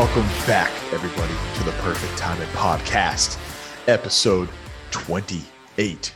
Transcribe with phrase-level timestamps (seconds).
[0.00, 3.38] Welcome back, everybody, to the Perfect Timing Podcast,
[3.86, 4.48] episode
[4.92, 6.14] 28.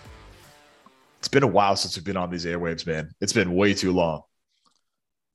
[1.19, 3.11] It's been a while since we've been on these airwaves, man.
[3.21, 4.23] It's been way too long.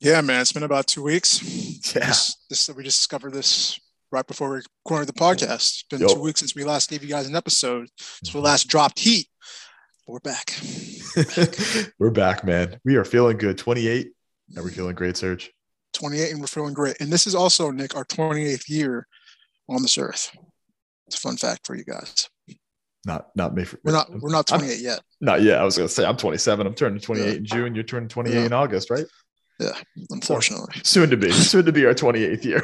[0.00, 0.40] Yeah, man.
[0.40, 1.40] It's been about two weeks.
[1.94, 2.06] Yeah.
[2.08, 3.78] This, this we just discovered this
[4.10, 5.54] right before we recorded the podcast.
[5.54, 7.88] It's been two weeks since we last gave you guys an episode.
[7.98, 8.46] Since we mm-hmm.
[8.46, 9.28] last dropped heat.
[10.08, 10.60] But we're back.
[12.00, 12.80] We're back, man.
[12.84, 13.58] We are feeling good.
[13.58, 14.08] 28.
[14.56, 15.52] Are we feeling great, Serge?
[15.92, 16.96] 28 and we're feeling great.
[17.00, 19.06] And this is also, Nick, our 28th year
[19.68, 20.30] on this earth.
[21.06, 22.28] It's a fun fact for you guys.
[23.06, 23.64] Not not me.
[23.64, 25.00] For, We're not we're not I'm- 28 yet.
[25.22, 25.58] Not yet.
[25.58, 26.66] I was gonna say I'm 27.
[26.66, 27.32] I'm turning 28 Yeah.
[27.34, 27.74] in June.
[27.74, 28.44] You're turning 28 Yeah.
[28.46, 29.06] in August, right?
[29.58, 29.72] Yeah,
[30.10, 30.80] unfortunately.
[30.84, 31.30] Soon to be.
[31.32, 32.62] Soon to be our 28th year.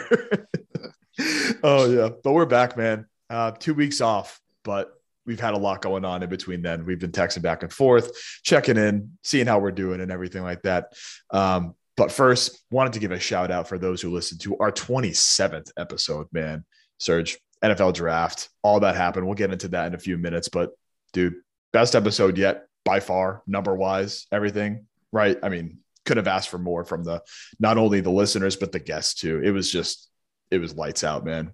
[1.63, 3.07] oh yeah, but we're back, man.
[3.31, 4.93] Uh, two weeks off, but
[5.25, 6.63] we've had a lot going on in between.
[6.63, 10.43] Then we've been texting back and forth, checking in, seeing how we're doing, and everything
[10.43, 10.93] like that.
[11.31, 14.71] Um, but first, wanted to give a shout out for those who listened to our
[14.71, 16.65] 27th episode, man.
[16.99, 19.27] Serge, NFL draft, all that happened.
[19.27, 20.73] We'll get into that in a few minutes, but
[21.13, 21.37] dude,
[21.73, 24.87] best episode yet by far, number wise, everything.
[25.13, 25.39] Right?
[25.43, 27.23] I mean, could have asked for more from the
[27.59, 29.43] not only the listeners but the guests too.
[29.43, 30.09] It was just
[30.51, 31.53] it was lights out, man.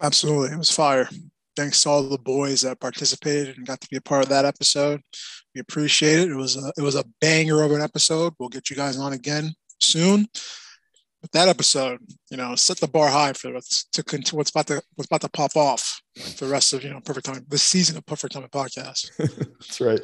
[0.00, 0.54] Absolutely.
[0.54, 1.08] It was fire.
[1.56, 4.44] Thanks to all the boys that participated and got to be a part of that
[4.44, 5.00] episode.
[5.54, 6.30] We appreciate it.
[6.30, 8.34] It was a, it was a banger of an episode.
[8.38, 10.26] We'll get you guys on again soon.
[11.24, 14.66] But that episode, you know, set the bar high for what's to con- what's about
[14.66, 16.02] to what's about to pop off
[16.38, 19.10] the rest of you know perfect time this season of perfect time podcast.
[19.18, 20.00] That's right.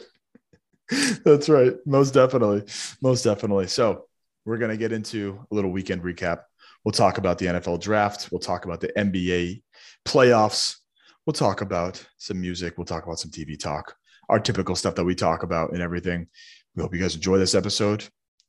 [1.25, 1.75] That's right.
[1.85, 2.65] Most definitely.
[3.03, 3.67] Most definitely.
[3.67, 4.07] So
[4.47, 6.45] we're gonna get into a little weekend recap.
[6.85, 8.31] We'll talk about the NFL draft.
[8.33, 9.63] We'll talk about the NBA
[10.07, 10.77] playoffs.
[11.27, 12.77] We'll talk about some music.
[12.77, 13.95] We'll talk about some TV talk,
[14.29, 16.27] our typical stuff that we talk about and everything.
[16.75, 18.05] We hope you guys enjoy this episode.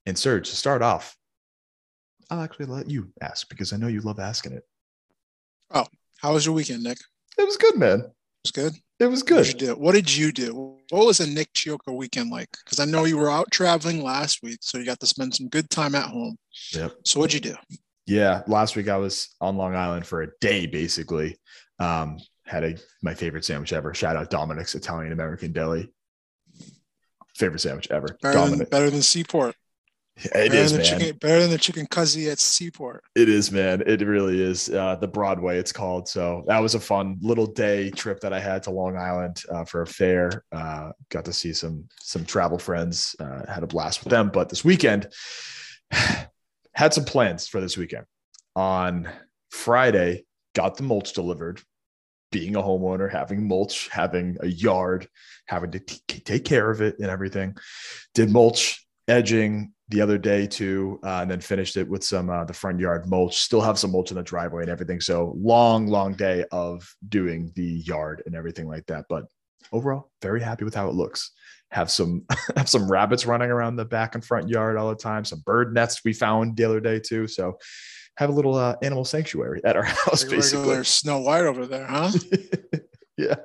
[0.05, 1.15] And Serge, to start off,
[2.29, 4.63] I'll actually let you ask because I know you love asking it.
[5.73, 5.85] Oh,
[6.19, 6.97] how was your weekend, Nick?
[7.37, 7.99] It was good, man.
[7.99, 8.11] It
[8.43, 8.73] was good.
[8.99, 9.38] It was good.
[9.38, 9.75] What did you do?
[9.75, 10.77] What did you do?
[10.89, 12.49] What was a Nick Chioka weekend like?
[12.63, 15.49] Because I know you were out traveling last week, so you got to spend some
[15.49, 16.38] good time at home.
[16.73, 16.93] Yep.
[17.05, 17.55] So what'd you do?
[18.05, 21.38] Yeah, last week I was on Long Island for a day, basically.
[21.79, 22.19] Um,
[22.51, 23.94] had a my favorite sandwich ever.
[23.94, 25.91] Shout out Dominic's Italian American Deli.
[27.35, 28.17] Favorite sandwich ever.
[28.22, 29.56] Better than, better than Seaport.
[30.17, 30.84] It better is, man.
[30.84, 33.06] Chicken, better than the chicken cuzzy at Seaport.
[33.16, 33.81] It is, man.
[33.88, 34.69] It really is.
[34.69, 36.09] Uh, the Broadway, it's called.
[36.09, 39.63] So that was a fun little day trip that I had to Long Island uh,
[39.63, 40.44] for a fair.
[40.51, 43.16] Uh, got to see some some travel friends.
[43.18, 44.29] Uh, had a blast with them.
[44.31, 45.07] But this weekend,
[46.73, 48.06] had some plans for this weekend.
[48.57, 49.07] On
[49.50, 51.62] Friday, got the mulch delivered.
[52.31, 55.08] Being a homeowner, having mulch, having a yard,
[55.47, 57.56] having to t- take care of it and everything.
[58.14, 62.46] Did mulch edging the other day too, uh, and then finished it with some uh,
[62.46, 63.38] the front yard mulch.
[63.38, 65.02] Still have some mulch in the driveway and everything.
[65.02, 69.06] So long, long day of doing the yard and everything like that.
[69.09, 69.25] But
[69.72, 71.31] overall, very happy with how it looks.
[71.72, 72.25] Have some
[72.56, 75.25] have some rabbits running around the back and front yard all the time.
[75.25, 77.28] Some bird nests we found the other day too.
[77.28, 77.58] So
[78.17, 80.83] have a little uh, animal sanctuary at our house, Regular basically.
[80.83, 82.11] Snow White over there, huh?
[83.17, 83.35] yeah,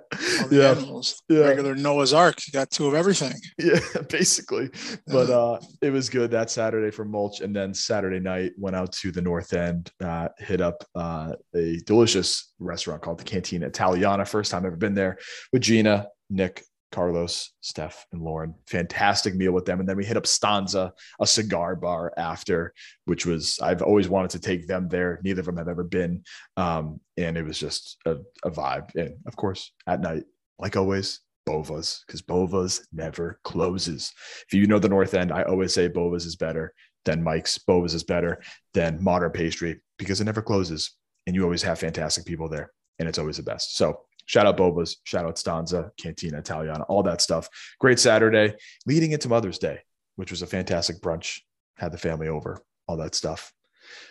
[0.41, 1.23] All the yeah, animals.
[1.29, 1.41] yeah.
[1.41, 2.39] Regular Noah's Ark.
[2.47, 3.35] You got two of everything.
[3.59, 3.79] yeah,
[4.09, 4.71] basically.
[5.07, 8.93] But uh, it was good that Saturday for mulch, and then Saturday night went out
[8.93, 14.25] to the North End, uh, hit up uh, a delicious restaurant called the Cantina Italiana.
[14.25, 15.19] First time I've ever been there
[15.53, 16.65] with Gina, Nick,
[16.97, 18.55] Carlos, Steph, and Lauren.
[18.69, 22.73] Fantastic meal with them, and then we hit up Stanza, a cigar bar after,
[23.05, 25.21] which was I've always wanted to take them there.
[25.23, 26.25] Neither of them have ever been,
[26.57, 28.95] um, and it was just a, a vibe.
[28.95, 30.25] And of course, at night,
[30.59, 34.15] like always, Bova's because Bova's never closes.
[34.49, 36.73] If you know the North End, I always say Bova's is better
[37.05, 37.59] than Mike's.
[37.59, 38.41] Bova's is better
[38.73, 43.07] than Modern Pastry because it never closes, and you always have fantastic people there, and
[43.07, 43.77] it's always the best.
[43.77, 47.49] So shout out Bova's, shout out Stanza, Cantina Italiana, all that stuff.
[47.79, 49.81] Great Saturday, leading into Mother's Day,
[50.17, 51.41] which was a fantastic brunch.
[51.77, 53.53] Had the family over, all that stuff.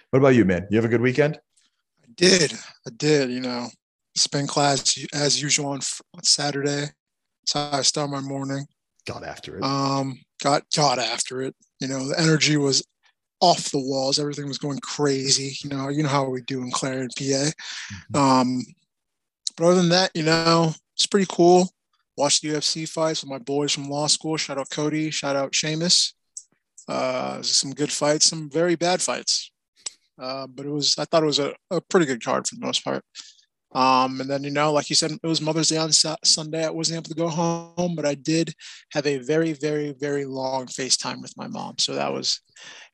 [0.10, 0.68] What about you, man?
[0.70, 1.40] You have a good weekend?
[2.04, 2.54] I did.
[2.88, 3.32] I did.
[3.32, 3.68] You know,
[4.16, 5.80] spin class as usual on,
[6.14, 6.88] on Saturday.
[7.42, 8.66] That's how I start my morning.
[9.06, 9.64] Got after it.
[9.64, 11.56] Um, got got after it.
[11.80, 12.86] You know, the energy was
[13.42, 14.18] off the walls.
[14.18, 15.56] Everything was going crazy.
[15.64, 17.52] You know, you know how we do in Clarendon, PA.
[18.42, 18.64] Um,
[19.58, 21.70] but other than that, you know, it's pretty cool.
[22.18, 24.38] Watched the UFC fights with my boys from law school.
[24.38, 25.10] Shout out Cody.
[25.12, 26.14] Shout out Seamus.
[26.88, 29.52] Uh, some good fights, some very bad fights.
[30.18, 32.66] Uh, but it was I thought it was a, a pretty good card for the
[32.66, 33.04] most part.
[33.76, 36.66] Um, and then, you know, like you said, it was Mother's Day on Sunday.
[36.66, 38.54] I wasn't able to go home, but I did
[38.94, 41.76] have a very, very, very long FaceTime with my mom.
[41.78, 42.40] So that was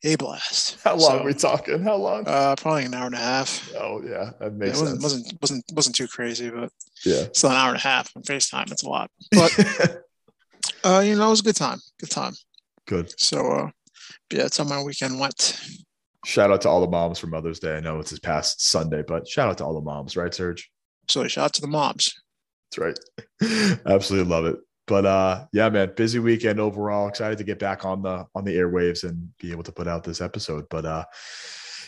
[0.04, 0.80] a blast.
[0.84, 1.84] How long so, are we talking?
[1.84, 2.24] How long?
[2.26, 3.72] Uh, probably an hour and a half.
[3.78, 5.04] Oh yeah, that makes it wasn't, sense.
[5.04, 6.72] wasn't wasn't wasn't too crazy, but
[7.06, 8.72] yeah, still an hour and a half on FaceTime.
[8.72, 9.56] It's a lot, but
[10.84, 11.78] uh, you know, it was a good time.
[12.00, 12.34] Good time.
[12.88, 13.14] Good.
[13.20, 13.70] So uh,
[14.32, 15.62] yeah, that's how my weekend went.
[16.26, 17.76] Shout out to all the moms for Mother's Day.
[17.76, 20.71] I know it's this past Sunday, but shout out to all the moms, right, Serge?
[21.08, 22.22] So shout out to the mobs.
[22.72, 22.98] That's
[23.42, 23.80] right.
[23.86, 24.58] Absolutely love it.
[24.88, 27.08] But uh yeah, man, busy weekend overall.
[27.08, 30.04] Excited to get back on the on the airwaves and be able to put out
[30.04, 30.66] this episode.
[30.70, 31.06] But uh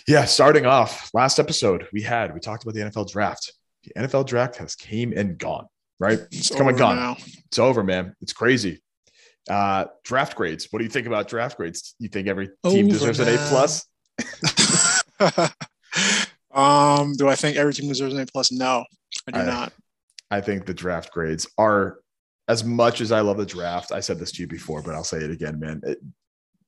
[0.07, 3.53] yeah, starting off, last episode we had, we talked about the NFL draft.
[3.83, 5.67] The NFL draft has came and gone,
[5.99, 6.19] right?
[6.31, 6.95] It's, it's come and gone.
[6.95, 7.17] Now.
[7.47, 8.15] It's over, man.
[8.21, 8.81] It's crazy.
[9.49, 10.67] Uh draft grades.
[10.71, 11.95] What do you think about draft grades?
[11.99, 13.27] You think every team over deserves now.
[13.27, 13.85] an A plus?
[16.53, 18.51] um, do I think every team deserves an A plus?
[18.51, 18.85] No,
[19.27, 19.73] I do I, not.
[20.31, 21.99] I think the draft grades are
[22.47, 23.91] as much as I love the draft.
[23.91, 25.81] I said this to you before, but I'll say it again, man.
[25.83, 25.99] It,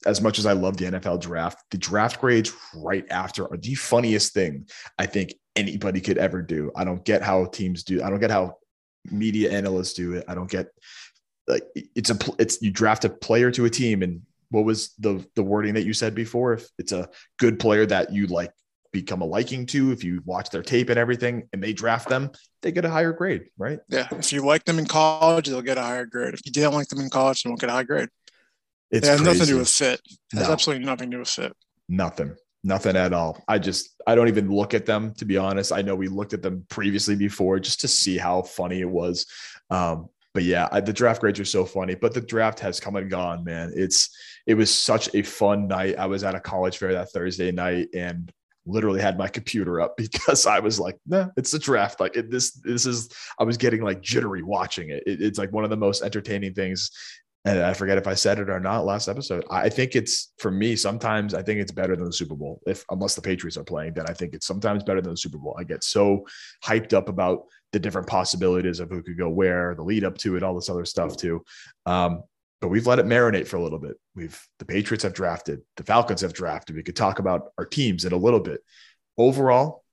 [0.06, 3.74] as much as I love the NFL draft, the draft grades right after are the
[3.76, 4.68] funniest thing
[5.00, 6.72] I think anybody could ever do.
[6.76, 8.04] I don't get how teams do.
[8.04, 8.58] I don't get how
[9.10, 10.26] media analysts do it.
[10.28, 10.68] I don't get
[11.48, 11.64] like
[11.96, 15.44] it's a it's you draft a player to a team and what was the the
[15.44, 16.54] wording that you said before?
[16.54, 17.10] If it's a
[17.40, 18.52] good player that you like
[18.96, 22.32] become a liking to, if you watch their tape and everything, and they draft them,
[22.62, 23.80] they get a higher grade, right?
[23.90, 24.08] Yeah.
[24.12, 26.34] If you like them in college, they'll get a higher grade.
[26.34, 28.10] If you didn't like them in college, they won't get a high grade.
[28.92, 30.00] It's it has nothing to do with fit.
[30.34, 30.54] It has no.
[30.54, 31.54] absolutely nothing to do with fit.
[31.90, 32.36] Nothing.
[32.64, 33.44] Nothing at all.
[33.48, 35.72] I just I don't even look at them to be honest.
[35.72, 39.28] I know we looked at them previously before just to see how funny it was.
[39.70, 41.96] Um, but yeah, I, the draft grades are so funny.
[41.96, 43.72] But the draft has come and gone, man.
[43.76, 44.10] It's
[44.48, 45.98] it was such a fun night.
[45.98, 48.32] I was at a college fair that Thursday night and
[48.66, 52.00] literally had my computer up because I was like, nah, it's a draft.
[52.00, 53.10] Like it, this, this is,
[53.40, 55.04] I was getting like jittery watching it.
[55.06, 55.22] it.
[55.22, 56.92] It's like one of the most entertaining things.
[57.46, 59.46] And I forget if I said it or not last episode.
[59.52, 62.60] I think it's for me, sometimes I think it's better than the Super Bowl.
[62.66, 65.38] If unless the Patriots are playing, then I think it's sometimes better than the Super
[65.38, 65.56] Bowl.
[65.60, 66.26] I get so
[66.64, 70.36] hyped up about the different possibilities of who could go where, the lead up to
[70.36, 71.44] it, all this other stuff too.
[71.86, 72.24] Um,
[72.62, 73.98] but we've let it marinate for a little bit.
[74.16, 76.76] We've the Patriots have drafted, the Falcons have drafted.
[76.76, 78.62] We could talk about our teams in a little bit.
[79.18, 79.84] Overall,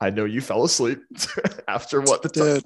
[0.00, 1.00] I know you fell asleep
[1.68, 2.64] after what the did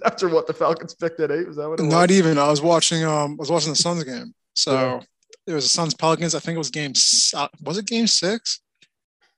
[0.04, 1.46] after what the Falcons picked at eight.
[1.46, 1.92] Was that what it was?
[1.92, 2.38] Not even.
[2.38, 3.04] I was watching.
[3.04, 4.34] Um, I was watching the Suns game.
[4.54, 5.00] So yeah.
[5.46, 6.34] it was the Suns Pelicans.
[6.34, 6.92] I think it was game.
[7.34, 8.60] Uh, was it game six?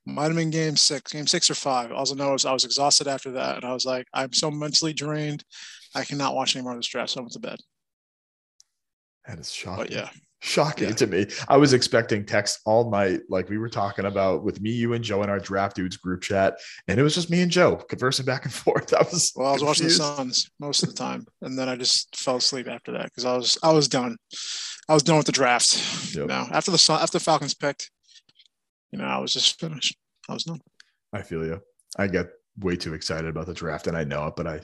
[0.07, 1.91] Might have been game six, game six or five.
[1.91, 4.51] All I know is I was exhausted after that, and I was like, I'm so
[4.51, 5.43] mentally drained.
[5.95, 7.11] I cannot watch any more of this draft.
[7.11, 7.59] So I went to bed.
[9.27, 9.85] That is shocking.
[9.85, 10.09] But yeah.
[10.41, 10.95] Shocking yeah.
[10.95, 11.27] to me.
[11.47, 15.03] I was expecting text all night, like we were talking about with me, you, and
[15.03, 18.25] Joe in our draft dudes group chat, and it was just me and Joe conversing
[18.25, 18.93] back and forth.
[18.99, 19.99] I was well, I was confused.
[19.99, 23.05] watching the Suns most of the time, and then I just fell asleep after that
[23.05, 24.17] because I was I was done.
[24.87, 26.13] I was done with the draft.
[26.15, 26.27] Yep.
[26.27, 27.89] Now after the after the Falcons picked,
[28.91, 29.97] you know, I was just finished.
[30.29, 30.61] I was done.
[31.11, 31.59] I feel you.
[31.97, 32.27] I get
[32.59, 34.59] way too excited about the draft, and I know it, but I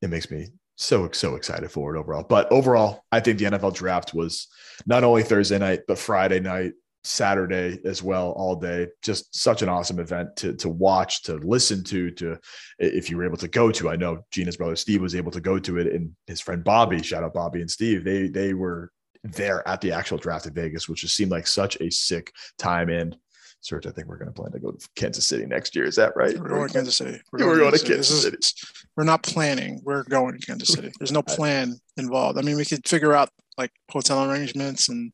[0.00, 2.24] it makes me so so excited for it overall.
[2.28, 4.48] But overall, I think the NFL draft was
[4.86, 6.72] not only Thursday night but Friday night,
[7.04, 8.88] Saturday as well, all day.
[9.02, 12.38] Just such an awesome event to to watch, to listen to, to
[12.78, 13.90] if you were able to go to.
[13.90, 17.02] I know Gina's brother Steve was able to go to it, and his friend Bobby,
[17.02, 18.90] shout out Bobby and Steve, they they were
[19.24, 22.88] there at the actual draft in Vegas, which just seemed like such a sick time.
[22.88, 23.16] And
[23.62, 25.84] Serge, I think we're going to plan to go to Kansas City next year.
[25.84, 26.36] Is that right?
[26.36, 27.20] We're going to Kansas City.
[27.30, 28.36] We're, we're going, to Kansas, City.
[28.36, 28.54] Is,
[28.96, 29.80] we're not planning.
[29.84, 30.90] We're going to Kansas City.
[30.98, 32.38] There's no plan involved.
[32.38, 35.12] I mean, we could figure out like hotel arrangements and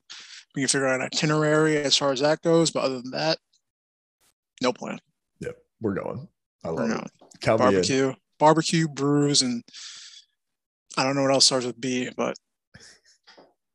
[0.54, 2.70] we can figure out an itinerary as far as that goes.
[2.70, 3.36] But other than that,
[4.62, 4.98] no plan.
[5.40, 6.26] Yep, we're going.
[6.64, 7.10] I love we're it.
[7.42, 9.62] Count barbecue, barbecue, brews, and
[10.96, 12.34] I don't know what else starts with B, but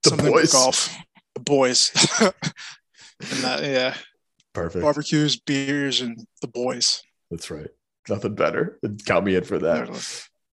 [0.01, 0.51] the something boys.
[0.51, 0.97] golf.
[1.35, 1.91] The boys.
[2.21, 3.95] and that, yeah.
[4.53, 4.83] Perfect.
[4.83, 7.01] Barbecues, beers, and the boys.
[7.31, 7.69] That's right.
[8.09, 8.79] Nothing better.
[9.05, 9.89] Count me in for that.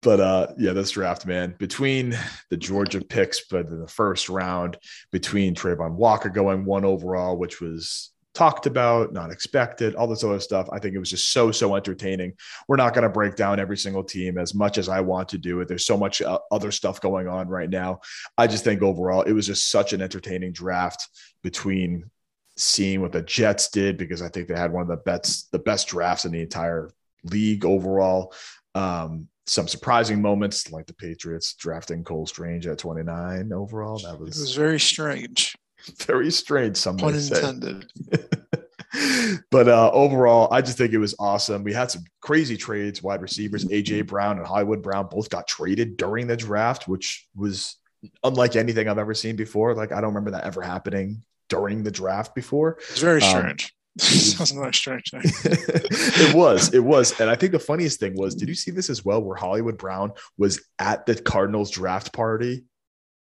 [0.01, 2.17] But uh, yeah, this draft, man, between
[2.49, 4.77] the Georgia picks, but in the first round,
[5.11, 10.39] between Travon Walker going one overall, which was talked about, not expected, all this other
[10.39, 10.67] stuff.
[10.73, 12.33] I think it was just so, so entertaining.
[12.67, 15.37] We're not going to break down every single team as much as I want to
[15.37, 15.67] do it.
[15.67, 17.99] There's so much uh, other stuff going on right now.
[18.37, 21.07] I just think overall, it was just such an entertaining draft
[21.43, 22.09] between
[22.55, 25.59] seeing what the Jets did because I think they had one of the best the
[25.59, 26.89] best drafts in the entire
[27.23, 28.33] league overall.
[28.75, 33.99] Um, some surprising moments like the Patriots drafting Cole Strange at 29 overall.
[33.99, 35.55] That was it was very strange.
[35.97, 36.77] Very strange.
[36.77, 37.91] Some pun intended.
[39.51, 41.61] but uh, overall, I just think it was awesome.
[41.61, 45.97] We had some crazy trades, wide receivers, AJ Brown and Hollywood Brown both got traded
[45.97, 47.75] during the draft, which was
[48.23, 49.75] unlike anything I've ever seen before.
[49.75, 51.21] Like I don't remember that ever happening
[51.53, 52.77] during the draft before.
[52.89, 53.73] It's very um, strange.
[54.01, 58.33] Um, Sounds like strange it was, it was, and I think the funniest thing was,
[58.33, 59.21] did you see this as well?
[59.21, 62.63] Where Hollywood Brown was at the Cardinals draft party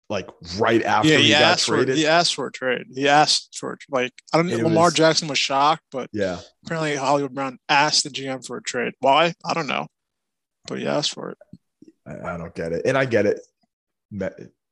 [0.10, 1.96] like right after yeah, he, he got traded.
[1.96, 2.88] For, he asked for a trade.
[2.94, 3.80] He asked for it.
[3.90, 4.58] like I don't know.
[4.58, 8.62] Lamar was, Jackson was shocked, but yeah, apparently Hollywood Brown asked the GM for a
[8.62, 8.94] trade.
[9.00, 9.34] Why?
[9.46, 9.88] I don't know,
[10.68, 11.38] but he asked for it.
[12.06, 13.40] I, I don't get it, and I get it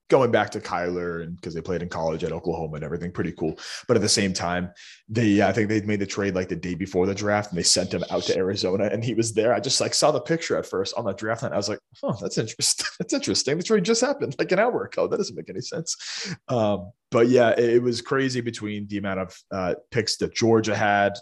[0.09, 3.31] going back to Kyler and because they played in college at Oklahoma and everything, pretty
[3.31, 3.57] cool.
[3.88, 4.71] But at the same time,
[5.09, 7.63] they I think they made the trade like the day before the draft and they
[7.63, 9.53] sent him out to Arizona and he was there.
[9.53, 11.53] I just like saw the picture at first on the draft night.
[11.53, 12.85] I was like, oh, that's interesting.
[13.00, 13.57] that's interesting.
[13.57, 15.07] The trade just happened like an hour ago.
[15.07, 16.35] That doesn't make any sense.
[16.47, 20.75] Um, but yeah, it, it, was crazy between the amount of uh, picks that Georgia
[20.75, 21.13] had.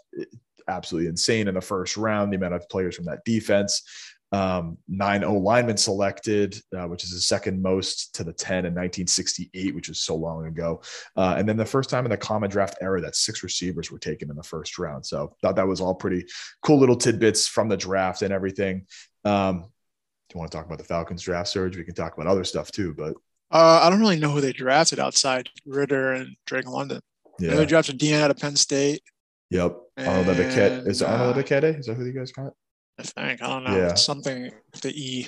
[0.68, 3.84] absolutely insane in the first round, the amount of players from that defense
[4.34, 8.74] um, nine O linemen selected, uh, which is the second most to the 10 in
[8.74, 10.82] 1968, which is so long ago.
[11.16, 14.00] Uh, and then the first time in the common draft era that six receivers were
[14.00, 15.06] taken in the first round.
[15.06, 16.26] So thought that was all pretty
[16.64, 18.88] cool little tidbits from the draft and everything.
[19.24, 19.60] Um,
[20.30, 21.78] do you want to talk about the Falcons draft Serge?
[21.78, 23.14] We can talk about other stuff too, but
[23.52, 27.02] uh, I don't really know who they drafted outside Ridder and Drake London.
[27.40, 27.54] Yeah.
[27.54, 29.04] They drafted Dean out of Penn State.
[29.52, 29.78] Yep.
[30.00, 30.88] Arnold Ebiketie.
[30.88, 31.80] Is it Arnold Ebiketie?
[31.80, 32.54] Is that who you guys got?
[33.00, 33.76] I think I don't know.
[33.76, 33.96] Yeah.
[33.96, 35.28] something the E.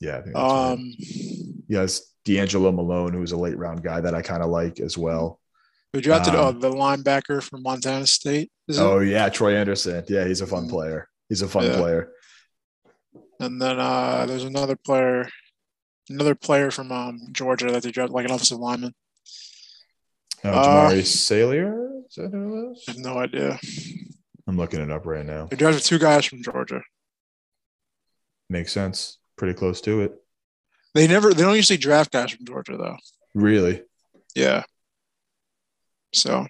[0.00, 0.22] Yeah.
[0.34, 0.34] um.
[0.34, 0.94] Right.
[1.68, 5.40] Yes, D'Angelo Malone, who's a late round guy that I kind of like as well.
[5.94, 8.50] We drafted um, oh, the linebacker from Montana State.
[8.70, 9.08] oh it?
[9.08, 10.04] yeah, Troy Anderson.
[10.08, 10.70] Yeah, he's a fun mm.
[10.70, 11.08] player.
[11.28, 11.76] He's a fun yeah.
[11.76, 12.12] player.
[13.40, 15.28] And then uh, there's another player,
[16.08, 18.94] another player from um, Georgia that they drafted, like an offensive lineman.
[20.44, 21.88] Oh, Jamaree uh, Salyer?
[22.08, 22.84] Is that who it is?
[22.88, 23.58] I have no idea.
[24.50, 25.46] I'm looking it up right now.
[25.46, 26.82] They drafted two guys from Georgia.
[28.48, 29.18] Makes sense.
[29.36, 30.14] Pretty close to it.
[30.92, 31.32] They never.
[31.32, 32.96] They don't usually draft guys from Georgia though.
[33.32, 33.84] Really?
[34.34, 34.64] Yeah.
[36.12, 36.48] So.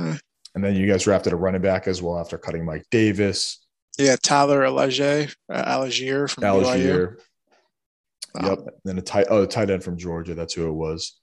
[0.00, 0.16] Eh.
[0.56, 3.64] And then you guys drafted a running back as well after cutting Mike Davis.
[3.98, 7.18] Yeah, Tyler Allgeier, uh, from Allgeier.
[8.34, 8.58] Um, yep.
[8.58, 10.34] And then a tight oh tight end from Georgia.
[10.34, 11.20] That's who it was.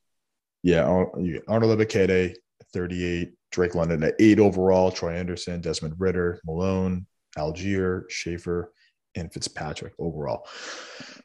[0.64, 2.36] Yeah, Arnold Ebiketie,
[2.72, 3.34] 38.
[3.56, 7.08] Drake London at eight overall, Troy Anderson, Desmond Ridder, Malone,
[7.38, 8.74] Allgeier, Shaffer,
[9.16, 10.46] and Fitzpatrick overall.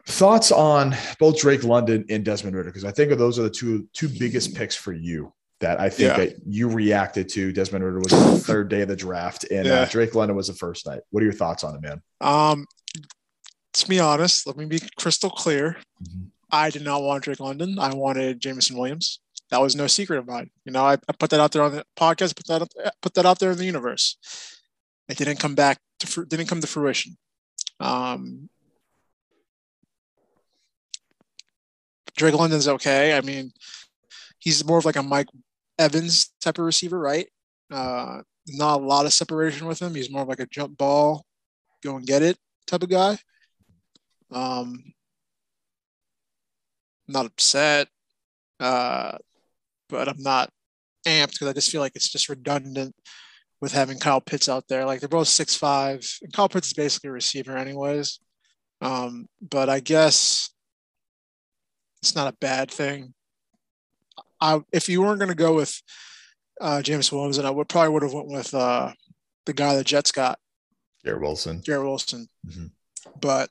[0.07, 2.71] Thoughts on both Drake London and Desmond Ridder?
[2.71, 6.17] Because I think those are the two two biggest picks for you that I think
[6.17, 6.25] yeah.
[6.25, 7.53] that you reacted to.
[7.53, 9.81] Desmond Ridder was the third day of the draft, and uh, yeah.
[9.81, 11.01] uh, Drake London was the first night.
[11.11, 12.01] What are your thoughts on it, man?
[12.21, 12.67] Um,
[13.73, 15.77] to be honest, let me be crystal clear.
[16.03, 16.27] Mm-hmm.
[16.53, 17.79] I did not want Drake London.
[17.79, 19.21] I wanted Jameson Williams
[19.51, 20.51] that was no secret of mine.
[20.65, 23.27] You know, I, I put that out there on the podcast, put that put that
[23.27, 24.17] out there in the universe.
[25.09, 27.17] It didn't come back to didn't come to fruition.
[27.81, 28.49] Um,
[32.17, 33.17] Drake London's okay.
[33.17, 33.53] I mean,
[34.39, 35.29] he's more of like a Mike
[35.79, 37.27] Evans type of receiver, right?
[37.71, 39.95] Uh, not a lot of separation with him.
[39.95, 41.25] He's more of like a jump ball,
[41.83, 43.19] go and get it type of guy.
[44.31, 44.93] Um,
[47.09, 47.89] not upset.
[48.59, 49.19] Uh,
[49.91, 50.51] but I'm not
[51.07, 52.95] amped because I just feel like it's just redundant
[53.61, 54.85] with having Kyle Pitts out there.
[54.85, 58.21] Like they're both six five, and Kyle Pitts is basically a receiver, anyways.
[58.81, 60.51] Um, but I guess
[62.03, 63.15] it's not a bad thing.
[64.41, 65.81] I, if you weren't going to go with
[66.61, 68.93] uh, James Williams, then I would probably would have went with uh,
[69.45, 70.39] the guy the Jets got,
[71.05, 71.61] Garrett Wilson.
[71.61, 72.29] Garrett Wilson.
[72.47, 72.67] Mm-hmm.
[73.21, 73.51] But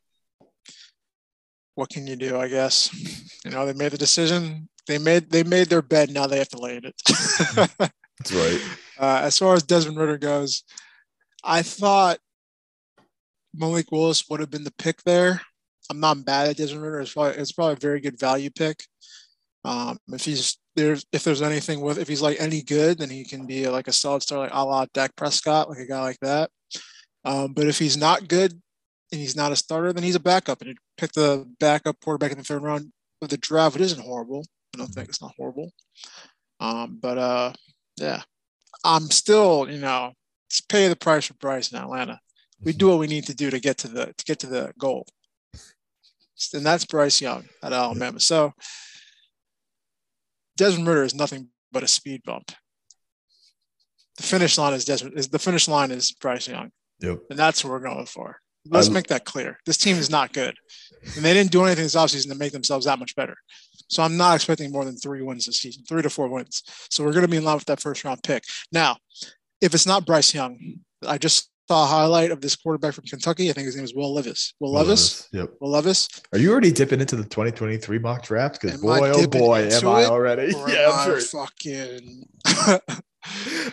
[1.76, 2.38] what can you do?
[2.38, 2.92] I guess
[3.46, 4.69] you know they made the decision.
[4.90, 6.10] They made they made their bed.
[6.10, 7.00] Now they have to lay in it.
[7.56, 8.60] That's right.
[8.98, 10.64] Uh, as far as Desmond Ridder goes,
[11.44, 12.18] I thought
[13.54, 15.42] Malik Willis would have been the pick there.
[15.92, 17.02] I'm not bad at Desmond Ridder.
[17.02, 18.84] It's probably it's probably a very good value pick.
[19.64, 23.26] Um, if he's there's if there's anything with if he's like any good, then he
[23.26, 26.20] can be like a solid star like a la Dak Prescott, like a guy like
[26.24, 26.50] that.
[27.26, 28.54] Um, but if he's not good
[29.12, 30.62] and he's not a starter, then he's a backup.
[30.62, 32.92] And you pick the backup quarterback in the third round
[33.22, 34.44] of the draft, it isn't horrible.
[34.74, 35.72] I don't think it's not horrible.
[36.60, 37.54] Um, but uh,
[37.98, 38.22] yeah,
[38.84, 40.14] I'm still, you know,
[40.68, 42.20] pay the price for Bryce in Atlanta.
[42.62, 44.74] We do what we need to do to get to the to get to the
[44.78, 45.08] goal,
[46.54, 48.20] and that's Bryce Young at Alabama.
[48.20, 48.54] So
[50.58, 52.52] Desmond Ridder is nothing but a speed bump.
[54.18, 55.18] The finish line is Desmond.
[55.18, 56.72] Is the finish line is Bryce Young.
[57.00, 57.20] Yep.
[57.30, 58.38] And that's what we're going for.
[58.68, 59.58] Let's make that clear.
[59.66, 60.54] This team is not good.
[61.16, 63.36] And they didn't do anything this offseason to make themselves that much better.
[63.90, 66.64] So I'm not expecting more than three wins this season, three to four wins.
[66.90, 68.44] So we're going to be in line with that first round pick.
[68.72, 68.98] Now,
[69.62, 70.58] if it's not Bryce Young,
[71.06, 73.50] I just saw a highlight of this quarterback from Kentucky.
[73.50, 74.54] I think his name is Will Levis.
[74.60, 75.28] Will, Will Levis.
[75.34, 75.50] Levis.
[75.50, 75.58] Yep.
[75.62, 76.10] Will Levis.
[76.34, 78.60] Are you already dipping into the 2023 mock draft?
[78.62, 80.54] Because boy, oh boy, am I already.
[80.68, 81.20] Yeah, I'm sure.
[81.22, 82.24] Fucking.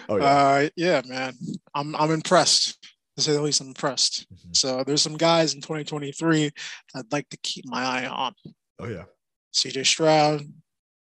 [0.08, 0.24] Oh yeah.
[0.24, 1.34] Uh, yeah, man.
[1.74, 2.76] I'm I'm impressed.
[3.16, 4.26] To say the least, I'm impressed.
[4.30, 4.56] Mhm.
[4.56, 6.50] So there's some guys in 2023
[6.94, 8.34] I'd like to keep my eye on.
[8.80, 9.04] Oh yeah.
[9.56, 10.42] CJ Stroud,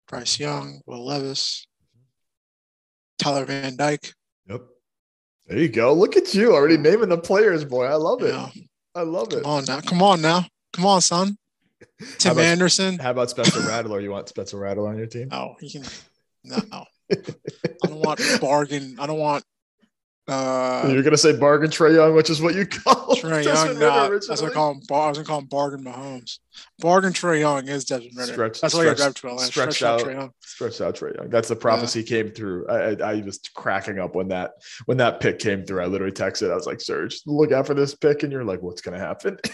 [0.07, 1.67] Bryce Young, Will Levis,
[3.19, 4.13] Tyler Van Dyke.
[4.47, 4.61] Yep.
[5.47, 5.93] There you go.
[5.93, 7.85] Look at you already naming the players, boy.
[7.85, 8.33] I love it.
[8.33, 8.49] know,
[8.95, 9.43] I love it.
[9.43, 9.81] come on now.
[9.81, 10.45] Come on now.
[10.73, 11.37] Come on, son.
[12.17, 12.97] Tim about- Anderson.
[12.97, 13.99] How about Spencer Rattler?
[13.99, 15.27] You want Spencer Rattler on your team?
[15.29, 15.83] No, he can.
[16.43, 16.57] No,
[17.11, 17.15] I
[17.83, 18.95] don't want bargain.
[18.99, 19.43] I don't want.
[20.29, 23.79] Uh, You're gonna say bargain Trae Young, which is what you call Trae Young.
[23.79, 24.81] Nah, that's what I call him.
[24.91, 26.37] I was gonna call him Bargain Mahomes.
[26.79, 28.33] Bargain Trae Young is Desmond Ridder.
[28.33, 29.47] Stretch- that's why I grabbed to Atlanta.
[29.47, 30.07] stretched Stretched out out.
[30.07, 30.31] Trae Young.
[30.41, 31.29] Stretched out Trae Young.
[31.29, 32.67] That's the prophecy came through.
[32.67, 34.51] I, I, I was cracking up when that
[34.85, 35.81] when that pick came through.
[35.81, 36.51] I literally texted.
[36.51, 39.37] I was like, "Serge, look out for this pick," and you're like, "What's gonna happen?"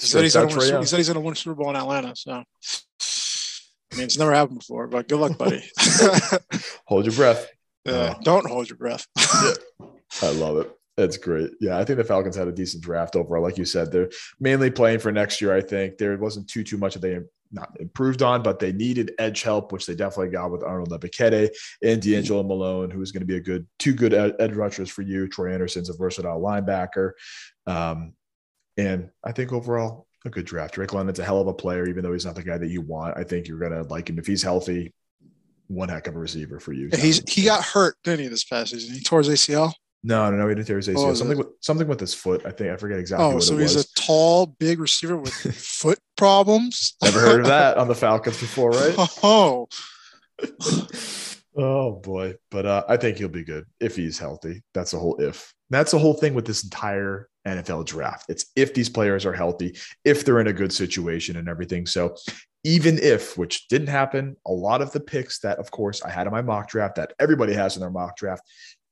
[0.00, 0.82] He said, he's gonna win, Trae Su- Young.
[0.82, 2.14] he said he's going to win Super Bowl in Atlanta.
[2.16, 2.42] So, I
[3.94, 5.62] mean, it's never happened before, but good luck, buddy.
[6.86, 7.48] Hold your breath.
[7.84, 8.20] yeah, Oh.
[8.24, 9.06] don't hold your breath.
[10.22, 10.70] I love it.
[10.96, 11.50] That's great.
[11.60, 13.42] Yeah, I think the Falcons had a decent draft overall.
[13.42, 15.54] Like you said, they're mainly playing for next year.
[15.54, 17.18] I think there wasn't too too much that they
[17.50, 21.50] not improved on, but they needed edge help, which they definitely got with Arnold Ebiketie
[21.82, 24.90] and D'Angelo Malone, who is going to be a good two good ed- edge rushers
[24.90, 25.28] for you.
[25.28, 27.12] Troy Anderson's a versatile linebacker,
[27.66, 28.12] um,
[28.76, 30.74] and I think overall a good draft.
[30.74, 32.80] Drake London's a hell of a player, even though he's not the guy that you
[32.80, 33.16] want.
[33.16, 34.92] I think you're going to like him if he's healthy.
[35.68, 36.90] One heck of a receiver for you.
[36.94, 38.94] He's he got hurt, didn't he, this past season?
[38.94, 39.72] He tore his ACL.
[40.06, 40.48] No, no, no.
[40.48, 41.08] He didn't tear his ACL.
[41.08, 41.46] Was something it?
[41.46, 42.44] with something with his foot.
[42.44, 43.86] I think I forget exactly Oh, what so it he's was.
[43.86, 46.94] a tall, big receiver with foot problems.
[47.02, 48.94] Never heard of that on the Falcons before, right?
[49.22, 49.66] Oh,
[51.56, 54.62] oh boy, but uh, I think he'll be good if he's healthy.
[54.74, 55.52] That's the whole if.
[55.70, 58.26] That's the whole thing with this entire NFL draft.
[58.28, 61.86] It's if these players are healthy, if they're in a good situation and everything.
[61.86, 62.16] So
[62.64, 66.26] even if, which didn't happen, a lot of the picks that, of course, I had
[66.26, 68.42] in my mock draft that everybody has in their mock draft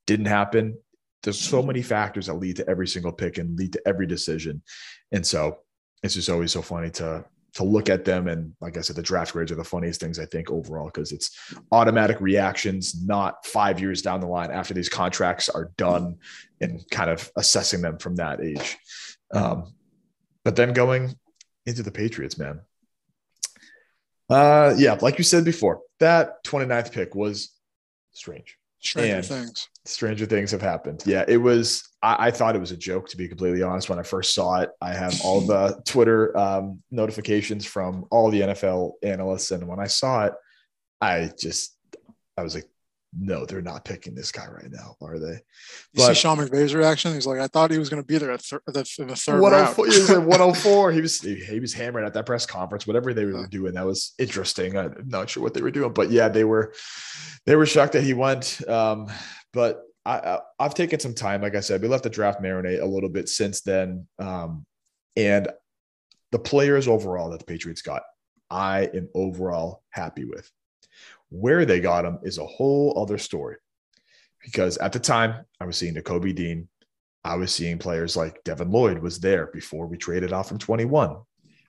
[0.07, 0.77] didn't happen.
[1.23, 4.61] There's so many factors that lead to every single pick and lead to every decision.
[5.11, 5.59] And so
[6.03, 8.27] it's just always so funny to to look at them.
[8.27, 11.11] And like I said, the draft grades are the funniest things I think overall because
[11.11, 16.17] it's automatic reactions, not five years down the line after these contracts are done
[16.61, 18.77] and kind of assessing them from that age.
[19.33, 19.73] Um,
[20.43, 21.15] but then going
[21.65, 22.61] into the Patriots, man.
[24.29, 27.51] Uh, yeah, like you said before, that 29th pick was
[28.13, 28.57] strange.
[28.83, 29.67] Stranger And- Things.
[29.85, 31.03] Stranger things have happened.
[31.05, 31.83] Yeah, it was.
[32.01, 33.89] I, I thought it was a joke, to be completely honest.
[33.89, 38.41] When I first saw it, I have all the Twitter um, notifications from all the
[38.41, 40.33] NFL analysts, and when I saw it,
[41.01, 41.75] I just,
[42.37, 42.63] I was like,
[43.19, 45.33] no, they're not picking this guy right now, are they?
[45.93, 47.13] You see But- Sean McVay's reaction?
[47.13, 49.41] He's like, I thought he was going to be there the, in the third round.
[49.75, 50.91] 104, he was at 104.
[50.91, 52.87] He was he was hammering at that press conference.
[52.87, 53.45] Whatever they were Yeah.
[53.49, 54.77] doing, that was interesting.
[54.77, 56.73] I'm not sure what they were doing, but yeah, they were
[57.45, 58.67] they were shocked that he went.
[58.67, 59.07] Um,
[59.53, 61.41] but I, I I've taken some time.
[61.41, 64.07] Like I said, we left the draft marinate a little bit since then.
[64.19, 64.65] Um,
[65.15, 65.47] and
[66.31, 68.01] the players overall that the Patriots got,
[68.49, 70.49] I am overall happy with.
[71.33, 73.55] Where they got him is a whole other story.
[74.39, 76.69] Because at the time, I was seeing Kobe Dean,
[77.23, 81.15] I was seeing players like Devin Lloyd was there before we traded off from 21,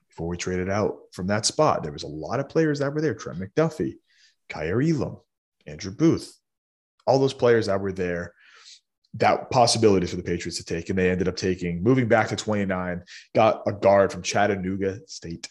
[0.09, 1.81] before we traded out from that spot.
[1.81, 3.15] There was a lot of players that were there.
[3.15, 3.95] Trent McDuffie,
[4.49, 5.17] Kaiir Elam,
[5.65, 6.37] Andrew Booth,
[7.07, 8.33] all those players that were there.
[9.15, 12.35] That possibility for the Patriots to take, and they ended up taking, moving back to
[12.35, 13.01] 29,
[13.33, 15.49] got a guard from Chattanooga State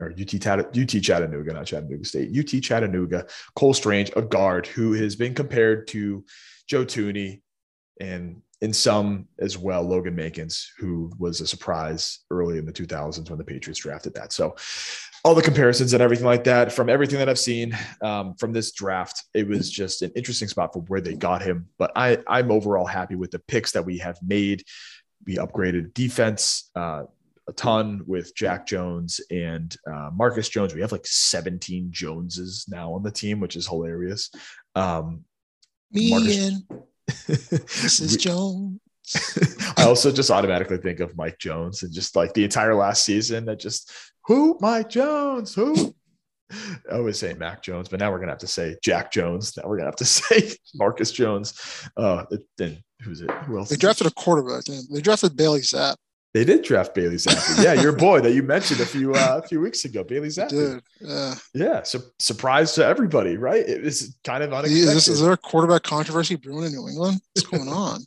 [0.00, 5.16] or UT, UT Chattanooga, not Chattanooga State, UT Chattanooga, Cole Strange, a guard who has
[5.16, 6.24] been compared to
[6.66, 7.42] Joe Thuney
[8.00, 13.28] and in some as well, Logan Mankins, who was a surprise early in the 2000s
[13.28, 14.32] when the Patriots drafted that.
[14.32, 14.56] So,
[15.22, 18.72] all the comparisons and everything like that, from everything that I've seen um, from this
[18.72, 21.68] draft, it was just an interesting spot for where they got him.
[21.78, 24.64] But I, I'm overall happy with the picks that we have made.
[25.26, 27.04] We upgraded defense uh,
[27.48, 30.74] a ton with Jack Jones and uh, Marcus Jones.
[30.74, 34.30] We have like 17 Joneses now on the team, which is hilarious.
[34.74, 35.24] Um,
[35.92, 36.62] Me Marcus- and
[37.08, 38.18] Mrs.
[38.18, 38.80] Jones.
[39.76, 43.44] I also just automatically think of Mike Jones and just like the entire last season
[43.44, 43.92] that just
[44.26, 45.94] who Mike Jones who
[46.90, 49.56] I always say Mac Jones, but now we're gonna have to say Jack Jones.
[49.56, 51.54] Now we're gonna have to say Marcus Jones.
[51.96, 52.24] Uh,
[52.56, 53.30] then who's it?
[53.30, 53.68] Who else?
[53.68, 54.64] They drafted a quarterback.
[54.64, 55.96] They drafted Bailey Zappe.
[56.34, 57.62] They did draft Bailey Zappe.
[57.62, 60.30] Yeah, your boy that you mentioned a few uh, a few weeks ago, Bailey.
[60.30, 61.34] Dude, yeah.
[61.54, 63.64] Yeah, su- surprise to everybody, right?
[63.64, 64.88] It was kind of unexpected.
[64.88, 67.20] Is, this, is there a quarterback controversy brewing in New England?
[67.34, 68.00] What's going on?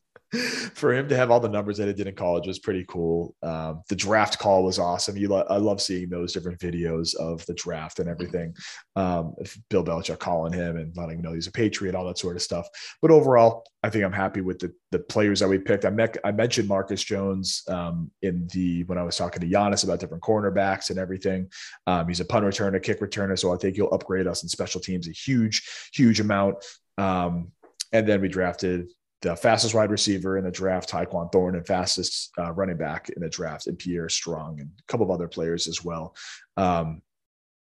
[0.73, 3.33] For him to have all the numbers that he did in college was pretty cool.
[3.41, 5.15] Um, the draft call was awesome.
[5.15, 8.53] You, lo- I love seeing those different videos of the draft and everything.
[8.95, 9.35] Um,
[9.69, 12.41] Bill Belichick calling him and letting him know he's a Patriot, all that sort of
[12.41, 12.67] stuff.
[13.01, 15.85] But overall, I think I'm happy with the the players that we picked.
[15.85, 19.83] I met, I mentioned Marcus Jones um, in the when I was talking to Giannis
[19.83, 21.49] about different cornerbacks and everything.
[21.87, 24.79] Um, he's a punt returner, kick returner, so I think he'll upgrade us in special
[24.79, 26.63] teams a huge, huge amount.
[26.97, 27.51] Um,
[27.93, 28.89] and then we drafted
[29.21, 33.21] the fastest wide receiver in the draft, Tyquan Thorne, and fastest uh, running back in
[33.21, 36.15] the draft, and Pierre Strong, and a couple of other players as well.
[36.55, 37.01] Um,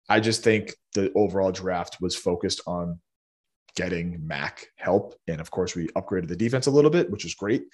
[0.10, 3.00] I just think the overall draft was focused on
[3.76, 5.16] getting Mac help.
[5.28, 7.66] And of course, we upgraded the defense a little bit, which is great.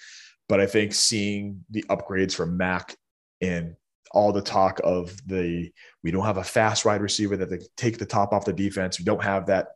[0.48, 2.96] But I think seeing the upgrades from Mac
[3.40, 3.76] and
[4.12, 5.70] all the talk of the
[6.02, 8.98] we don't have a fast wide receiver that they take the top off the defense.
[8.98, 9.68] We don't have that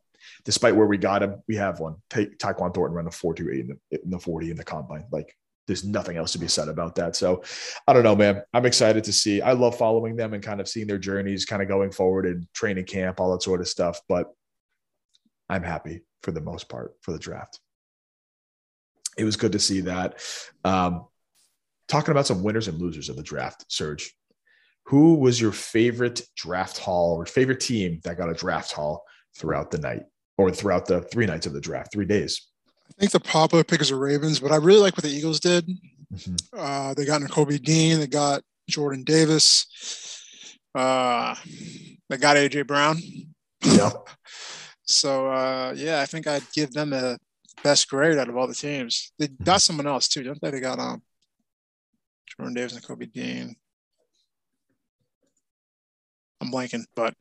[0.44, 1.96] despite where we got him, we have one.
[2.10, 5.04] Take Tyquan Thornton run a 4.28 in the, in the 40 in the combine.
[5.10, 5.34] Like
[5.66, 7.16] there's nothing else to be said about that.
[7.16, 7.42] So
[7.86, 8.42] I don't know, man.
[8.54, 9.42] I'm excited to see.
[9.42, 12.46] I love following them and kind of seeing their journeys kind of going forward in
[12.54, 14.00] training camp, all that sort of stuff.
[14.08, 14.32] But
[15.48, 17.60] I'm happy for the most part for the draft.
[19.16, 20.20] It was good to see that.
[20.64, 21.06] Um,
[21.88, 24.14] talking about some winners and losers of the draft, Serge.
[24.86, 29.04] Who was your favorite draft haul or favorite team that got a draft haul
[29.36, 30.02] throughout the night?
[30.38, 32.48] Or throughout the three nights of the draft, three days.
[32.88, 35.40] I think the popular pick is the Ravens, but I really like what the Eagles
[35.40, 35.68] did.
[36.14, 36.34] Mm-hmm.
[36.52, 39.66] Uh, they got Nakobe Dean, they got Jordan Davis,
[40.74, 41.34] uh,
[42.08, 42.98] they got AJ Brown.
[43.62, 43.90] Yeah.
[44.86, 47.18] so uh, yeah, I think I'd give them the
[47.62, 49.12] best grade out of all the teams.
[49.18, 49.44] They mm-hmm.
[49.44, 50.50] got someone else too, don't they?
[50.50, 51.02] They got um,
[52.36, 53.56] Jordan Davis and Kobe Dean.
[56.40, 57.14] I'm blanking, but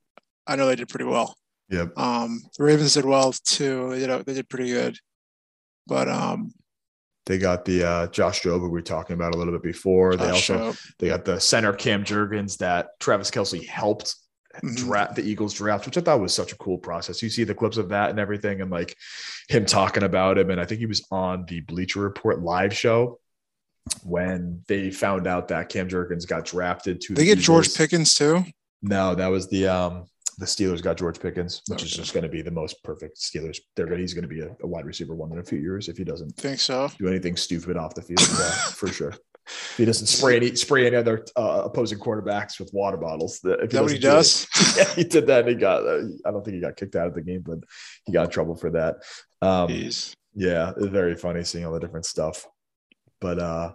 [0.45, 1.35] I know they did pretty well.
[1.69, 1.97] Yep.
[1.97, 3.89] Um, the Ravens did well too.
[3.89, 4.97] They did, they did pretty good,
[5.87, 6.53] but um,
[7.25, 10.15] they got the uh, Josh Jobe we were talking about a little bit before.
[10.15, 10.91] They also Jobe.
[10.99, 14.15] they got the center Cam Jurgens that Travis Kelce helped
[14.55, 14.75] mm-hmm.
[14.75, 17.23] draft the Eagles draft, which I thought was such a cool process.
[17.23, 18.95] You see the clips of that and everything, and like
[19.49, 20.51] him talking about him.
[20.51, 23.19] And I think he was on the Bleacher Report live show
[24.03, 27.15] when they found out that Cam Jurgens got drafted to.
[27.15, 27.45] They the get Eagles.
[27.45, 28.45] George Pickens too.
[28.83, 30.05] No, that was the um
[30.37, 31.85] the Steelers got George Pickens, which okay.
[31.85, 33.59] is just going to be the most perfect Steelers.
[33.75, 35.97] They're he's going to be a, a, wide receiver one in a few years if
[35.97, 36.89] he doesn't think so.
[36.97, 39.13] Do anything stupid off the field, yeah, for sure.
[39.47, 43.39] If he doesn't spray any spray any other uh, opposing quarterbacks with water bottles.
[43.43, 44.47] If he that what he does?
[44.47, 45.41] Do yeah, he did that.
[45.41, 45.85] And he got.
[45.85, 47.59] Uh, I don't think he got kicked out of the game, but
[48.05, 48.95] he got in trouble for that.
[49.41, 49.69] Um,
[50.33, 52.45] yeah, very funny seeing all the different stuff.
[53.21, 53.73] But uh,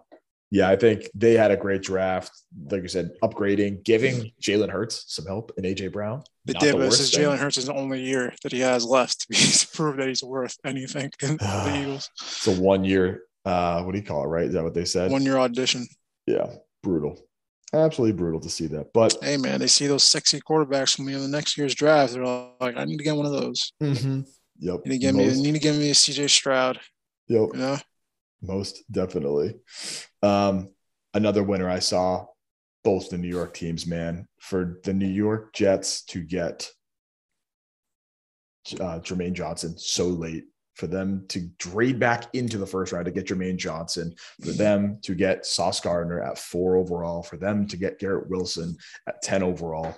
[0.51, 2.33] yeah, I think they had a great draft.
[2.71, 6.25] Like you said, upgrading, giving Jalen Hurts some help and AJ Brown.
[6.47, 9.31] It did, but this is Jalen Hurts' is the only year that he has left
[9.31, 12.11] to, prove that he's worth anything in the Eagles.
[12.21, 14.47] It's a one year, uh, what do you call it, right?
[14.47, 15.13] Is that what they said?
[15.13, 15.87] One year audition.
[16.27, 16.47] Yeah,
[16.83, 17.21] brutal.
[17.73, 18.93] Absolutely brutal to see that.
[18.93, 22.15] But hey, man, they see those sexy quarterbacks from me in the next year's draft.
[22.15, 23.73] They're like, I need to get one of those.
[23.81, 24.23] Mm-hmm.
[24.59, 24.81] Yep.
[24.85, 25.41] You need to give me.
[25.41, 26.81] need to give me a CJ Stroud.
[27.29, 27.51] Yep.
[27.53, 27.79] You know?
[28.43, 29.55] Most definitely.
[30.23, 30.71] Um,
[31.15, 32.27] another winner I saw,
[32.83, 36.71] both the New York teams, man, for the New York Jets to get
[38.75, 43.11] uh, Jermaine Johnson so late, for them to trade back into the first round to
[43.11, 47.77] get Jermaine Johnson, for them to get Sauce Gardner at four overall, for them to
[47.77, 48.77] get Garrett Wilson
[49.07, 49.95] at 10 overall.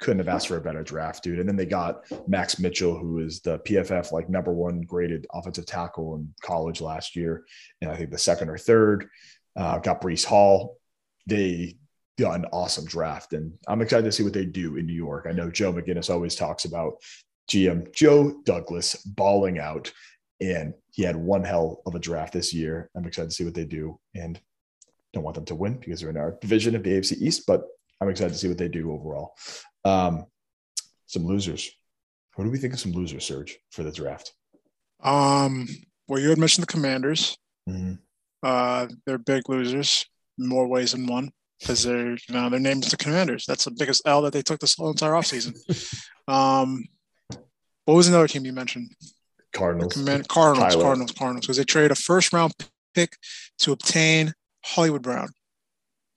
[0.00, 1.38] Couldn't have asked for a better draft, dude.
[1.38, 5.66] And then they got Max Mitchell, who is the PFF like number one graded offensive
[5.66, 7.44] tackle in college last year.
[7.80, 9.08] And I think the second or third
[9.56, 10.76] uh, got Breece Hall.
[11.26, 11.76] They
[12.18, 15.26] got an awesome draft, and I'm excited to see what they do in New York.
[15.28, 16.94] I know Joe McGinnis always talks about
[17.50, 19.92] GM Joe Douglas balling out,
[20.40, 22.90] and he had one hell of a draft this year.
[22.94, 24.40] I'm excited to see what they do, and
[25.12, 27.62] don't want them to win because they're in our division of the AFC East, but
[28.00, 29.34] I'm excited to see what they do overall.
[29.84, 30.26] Um,
[31.06, 31.70] some losers.
[32.34, 34.32] What do we think of some losers, Serge, for the draft?
[35.02, 35.68] Um,
[36.08, 37.36] well, you had mentioned the Commanders.
[37.68, 37.94] Mm-hmm.
[38.42, 40.06] Uh, they're big losers
[40.38, 43.44] in more ways than one because they're you know their names the Commanders.
[43.46, 45.56] That's the biggest L that they took this whole entire offseason.
[46.28, 46.84] um,
[47.84, 48.90] what was another team you mentioned?
[49.52, 49.92] Cardinals.
[49.92, 50.84] Command- Cardinals, Tyler.
[50.84, 52.52] Cardinals, Cardinals, because they traded a first round
[52.94, 53.16] pick
[53.58, 54.32] to obtain
[54.64, 55.28] Hollywood Brown.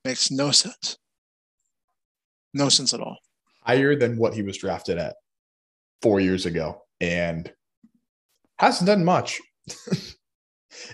[0.03, 0.97] Makes no sense.
[2.53, 3.17] No sense at all.
[3.67, 5.15] Higher than what he was drafted at
[6.01, 7.51] four years ago, and
[8.59, 9.41] hasn't done much.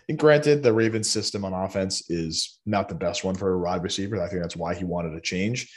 [0.07, 3.83] And granted, the Ravens system on offense is not the best one for a wide
[3.83, 4.21] receiver.
[4.21, 5.73] I think that's why he wanted to change.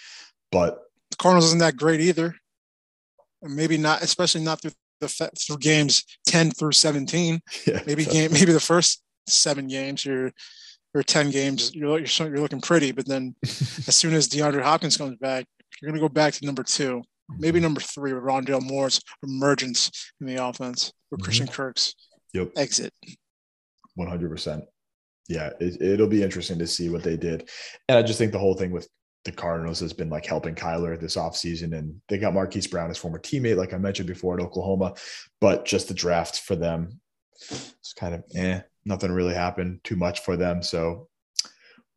[0.52, 0.78] But
[1.10, 2.34] the Cardinals isn't that great either.
[3.42, 7.40] Maybe not, especially not through the through games 10 through 17.
[7.66, 10.30] Yeah, maybe game, maybe the first seven games you're
[10.94, 12.92] or 10 games, you're, you're, you're looking pretty.
[12.92, 15.44] But then as soon as DeAndre Hopkins comes back,
[15.80, 17.02] you're going to go back to number two,
[17.38, 21.54] maybe number three with Rondale Moore's emergence in the offense or Christian mm-hmm.
[21.54, 21.94] Kirk's
[22.32, 22.50] yep.
[22.56, 22.92] exit.
[23.98, 24.62] 100%.
[25.28, 27.48] Yeah, it, will be interesting to see what they did.
[27.88, 28.88] And I just think the whole thing with
[29.24, 31.76] the Cardinals has been like helping Kyler this offseason.
[31.76, 34.94] And they got Marquise Brown, his former teammate, like I mentioned before at Oklahoma.
[35.40, 37.00] But just the draft for them,
[37.40, 40.62] it's kind of eh, nothing really happened too much for them.
[40.62, 41.08] So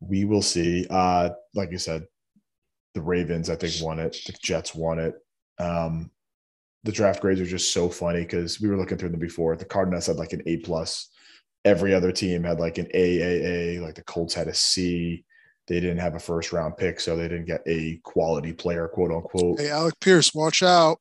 [0.00, 0.86] we will see.
[0.90, 2.04] Uh, like you said,
[2.94, 4.16] the Ravens, I think, won it.
[4.26, 5.14] The Jets won it.
[5.58, 6.10] Um,
[6.84, 9.56] the draft grades are just so funny because we were looking through them before.
[9.56, 11.08] The Cardinals had like an A plus.
[11.64, 13.80] Every other team had like an AAA.
[13.82, 15.24] Like the Colts had a C.
[15.68, 19.12] They didn't have a first round pick, so they didn't get a quality player, quote
[19.12, 19.60] unquote.
[19.60, 20.98] Hey, Alec Pierce, watch out.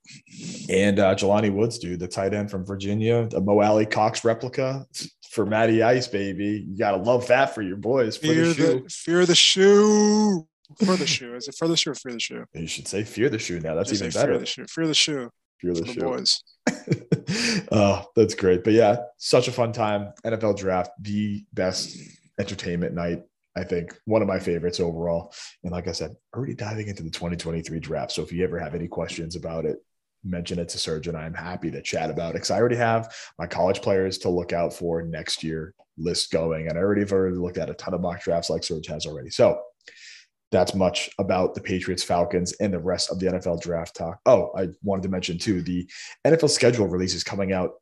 [0.70, 4.86] And uh, Jelani Woods, dude, the tight end from Virginia, the Mo Alie-Cox replica
[5.32, 6.68] for Matty Ice, baby.
[6.70, 8.18] You gotta love that for your boys.
[8.18, 8.82] For fear the, shoe.
[8.84, 10.48] The, fear the shoe.
[10.78, 11.36] For the shoe.
[11.36, 12.46] Is it for the shoe or fear the shoe?
[12.54, 13.76] You should say fear the shoe now.
[13.76, 14.34] That's even better.
[14.34, 14.66] Fear the shoe.
[14.68, 15.30] Fear the shoe.
[15.60, 16.02] Fear the shoe.
[16.02, 16.44] boys.
[17.72, 18.64] oh, that's great.
[18.64, 20.14] But yeah, such a fun time.
[20.26, 21.98] NFL draft, the best
[22.40, 23.24] entertainment night.
[23.58, 25.34] I think one of my favorites overall.
[25.64, 28.12] And like I said, already diving into the 2023 draft.
[28.12, 29.84] So if you ever have any questions about it,
[30.24, 33.14] mention it to Serge and I'm happy to chat about it because I already have
[33.38, 36.68] my college players to look out for next year list going.
[36.68, 39.06] And I already have already looked at a ton of mock drafts like Serge has
[39.06, 39.30] already.
[39.30, 39.62] So
[40.52, 44.20] that's much about the Patriots, Falcons, and the rest of the NFL draft talk.
[44.26, 45.90] Oh, I wanted to mention too the
[46.26, 47.74] NFL schedule release is coming out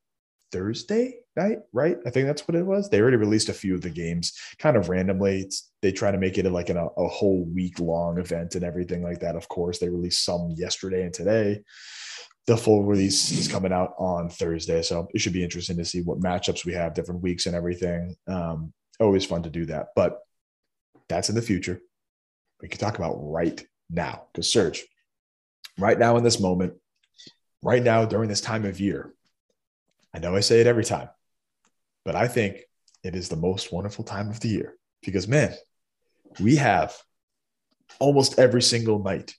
[0.51, 1.97] Thursday night, right?
[2.05, 2.89] I think that's what it was.
[2.89, 5.41] They already released a few of the games kind of randomly.
[5.41, 8.63] It's, they try to make it like an, a, a whole week long event and
[8.63, 9.35] everything like that.
[9.35, 11.61] Of course, they released some yesterday and today.
[12.47, 14.81] The full release is coming out on Thursday.
[14.81, 18.15] So it should be interesting to see what matchups we have, different weeks and everything.
[18.27, 19.87] Um, always fun to do that.
[19.95, 20.19] But
[21.09, 21.81] that's in the future.
[22.61, 24.27] We can talk about right now.
[24.31, 24.85] Because Serge,
[25.77, 26.73] right now in this moment,
[27.61, 29.13] right now during this time of year,
[30.13, 31.09] I know I say it every time,
[32.05, 32.61] but I think
[33.03, 35.53] it is the most wonderful time of the year because, man,
[36.39, 36.95] we have
[37.99, 39.35] almost every single night.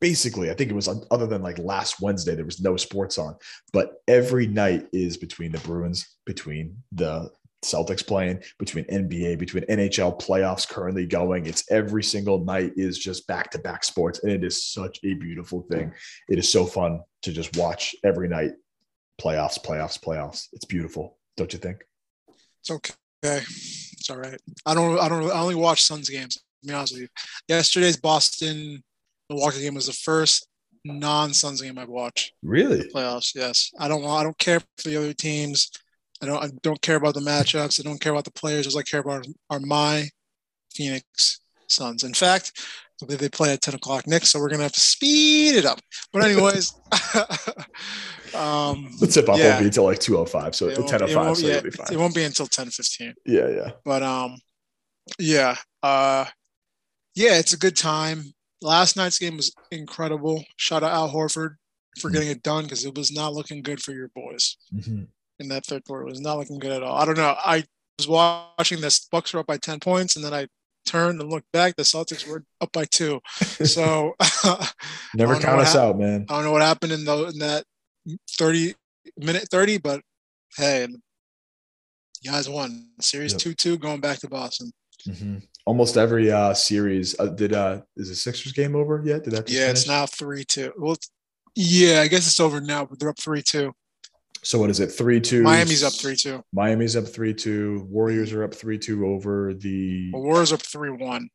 [0.00, 3.36] Basically, I think it was other than like last Wednesday, there was no sports on,
[3.72, 7.30] but every night is between the Bruins, between the
[7.64, 11.46] Celtics playing, between NBA, between NHL playoffs currently going.
[11.46, 14.22] It's every single night is just back to back sports.
[14.22, 15.92] And it is such a beautiful thing.
[16.28, 18.52] It is so fun to just watch every night
[19.20, 20.46] playoffs, playoffs, playoffs.
[20.52, 21.78] It's beautiful, don't you think?
[22.60, 22.94] It's okay.
[23.22, 24.40] It's all right.
[24.64, 24.98] I don't.
[25.00, 25.30] I don't.
[25.30, 26.34] I only watch Suns games.
[26.34, 27.08] To be honest with you,
[27.48, 28.82] yesterday's Boston
[29.30, 30.46] Milwaukee game was the first
[30.84, 32.32] non-Suns game I've watched.
[32.42, 32.88] Really?
[32.94, 33.34] Playoffs.
[33.34, 33.72] Yes.
[33.78, 34.04] I don't.
[34.04, 35.70] I don't care for the other teams.
[36.22, 36.42] I don't.
[36.42, 37.80] I don't care about the matchups.
[37.80, 38.74] I don't care about the players.
[38.74, 40.08] All I care about are my
[40.72, 42.04] Phoenix Suns.
[42.04, 42.52] In fact,
[43.06, 45.80] they play at 10 o'clock next, so we're gonna have to speed it up.
[46.12, 46.74] But anyways,
[48.34, 49.50] um, the tip off yeah.
[49.50, 51.86] won't be until like 205, so 10:05, so yeah, be fine.
[51.92, 53.14] It won't be until 10:15.
[53.26, 53.70] Yeah, yeah.
[53.84, 54.36] But um,
[55.18, 56.24] yeah, uh,
[57.14, 58.24] yeah, it's a good time.
[58.62, 60.42] Last night's game was incredible.
[60.56, 61.56] Shout out Al Horford
[61.98, 62.14] for mm-hmm.
[62.14, 65.04] getting it done because it was not looking good for your boys mm-hmm.
[65.38, 66.06] In that third quarter.
[66.06, 66.96] It was not looking good at all.
[66.96, 67.34] I don't know.
[67.38, 67.64] I
[67.98, 69.06] was watching this.
[69.10, 70.48] Bucks were up by 10 points, and then I
[70.86, 73.20] turned and looked back, the Celtics were up by two.
[73.66, 74.14] So
[75.14, 76.26] never count us out, man.
[76.28, 77.64] I don't know what happened in, the, in that
[78.30, 78.74] 30
[79.18, 80.00] minute 30, but
[80.56, 80.86] hey,
[82.22, 83.40] you guys won series yep.
[83.40, 84.70] 2 2 going back to Boston.
[85.08, 85.38] Mm-hmm.
[85.64, 87.52] Almost every uh, series uh, did.
[87.52, 89.24] uh Is the Sixers game over yet?
[89.24, 89.48] Did that?
[89.48, 89.80] yeah, finish?
[89.80, 90.72] it's now 3 2.
[90.78, 90.96] Well,
[91.54, 93.72] yeah, I guess it's over now, but they're up 3 2.
[94.46, 94.92] So what is it?
[94.92, 95.42] Three two.
[95.42, 96.40] Miami's up three two.
[96.52, 97.84] Miami's up three two.
[97.90, 100.12] Warriors are up three two over the.
[100.12, 101.28] Well, Warriors up three one.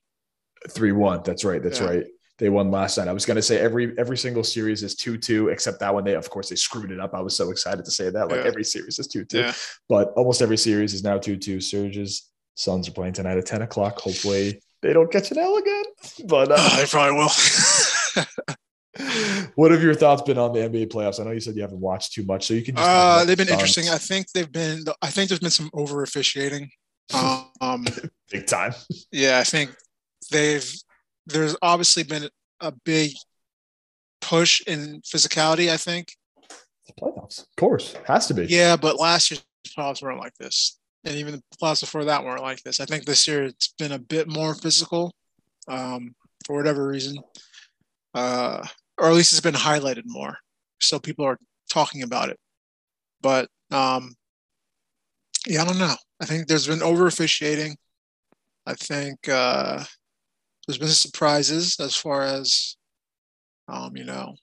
[0.69, 1.21] Three one.
[1.25, 1.61] That's right.
[1.61, 1.87] That's yeah.
[1.87, 2.05] right.
[2.37, 3.09] They won last night.
[3.09, 6.05] I was going to say every every single series is two two, except that one
[6.05, 7.13] they of course they screwed it up.
[7.13, 8.29] I was so excited to say that.
[8.29, 8.47] Like yeah.
[8.47, 9.53] every series is two two, yeah.
[9.89, 11.59] but almost every series is now two two.
[11.59, 13.99] Serge's Suns are playing tonight at ten o'clock.
[13.99, 15.83] Hopefully they don't catch an L again,
[16.27, 18.55] but uh, they probably will.
[19.55, 21.19] what have your thoughts been on the NBA playoffs?
[21.19, 22.75] I know you said you haven't watched too much, so you can.
[22.77, 23.89] uh, they've been interesting.
[23.89, 24.83] I think they've been.
[25.01, 26.69] I think there's been some over officiating.
[27.59, 27.85] Um,
[28.31, 28.73] big time.
[29.11, 29.75] Yeah, I think
[30.31, 30.67] they've.
[31.27, 32.27] There's obviously been
[32.59, 33.11] a big
[34.21, 35.69] push in physicality.
[35.69, 36.13] I think.
[36.87, 38.45] The playoffs, of course, has to be.
[38.45, 39.43] Yeah, but last year's
[39.77, 40.79] playoffs weren't like this.
[41.03, 42.79] and even the playoffs before that weren't like this.
[42.79, 45.13] I think this year it's been a bit more physical,
[45.67, 47.17] um, for whatever reason,
[48.13, 48.65] uh,
[49.01, 50.37] or at least it's been highlighted more,
[50.79, 51.39] so people are
[51.71, 52.37] talking about it.
[53.19, 54.13] But um,
[55.47, 55.95] yeah, I don't know.
[56.21, 57.77] I think there's been over officiating.
[58.67, 59.83] I think uh,
[60.67, 62.77] there's been surprises as far as,
[63.67, 64.35] um, you know,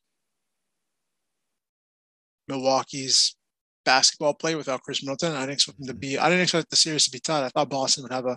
[2.48, 3.36] Milwaukee's
[3.84, 5.36] basketball play without Khris Middleton.
[5.36, 6.18] I didn't expect them to be.
[6.18, 7.44] I didn't expect the series to be tight.
[7.44, 8.36] I thought Boston would have a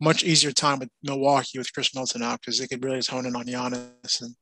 [0.00, 3.36] much easier time with Milwaukee with Khris Middleton out because they could really hone in
[3.36, 4.34] on Giannis and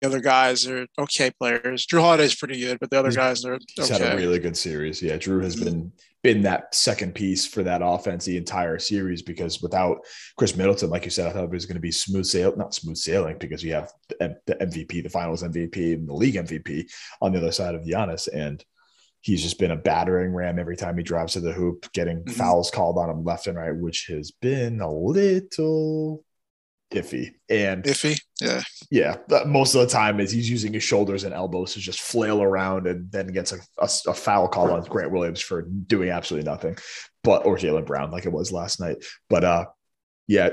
[0.00, 1.86] the other guys are okay players.
[1.86, 3.64] Jrue Holiday's pretty good, but the other guys are okay.
[3.76, 5.00] He's had a really good series.
[5.00, 9.62] Yeah, Jrue has been been that second piece for that offense the entire series because
[9.62, 9.98] without
[10.36, 12.74] Khris Middleton, like you said, I thought it was going to be smooth sail, not
[12.74, 16.90] smooth sailing because you have the, the MVP, the Finals MVP, and the league MVP
[17.22, 18.64] on the other side of Giannis, and
[19.20, 22.32] he's just been a battering ram every time he drives to the hoop, getting mm-hmm.
[22.32, 26.24] fouls called on him left and right, which has been a little
[26.92, 27.34] iffy.
[27.48, 28.20] And iffy?
[28.40, 28.62] Yeah.
[28.90, 32.42] Yeah most of the time is he's using his shoulders and elbows to just flail
[32.42, 36.48] around and then gets a, a, a foul call on grant williams for doing absolutely
[36.48, 36.76] nothing
[37.24, 38.96] but or jaylen brown like it was last night.
[39.28, 39.64] But uh
[40.28, 40.50] yeah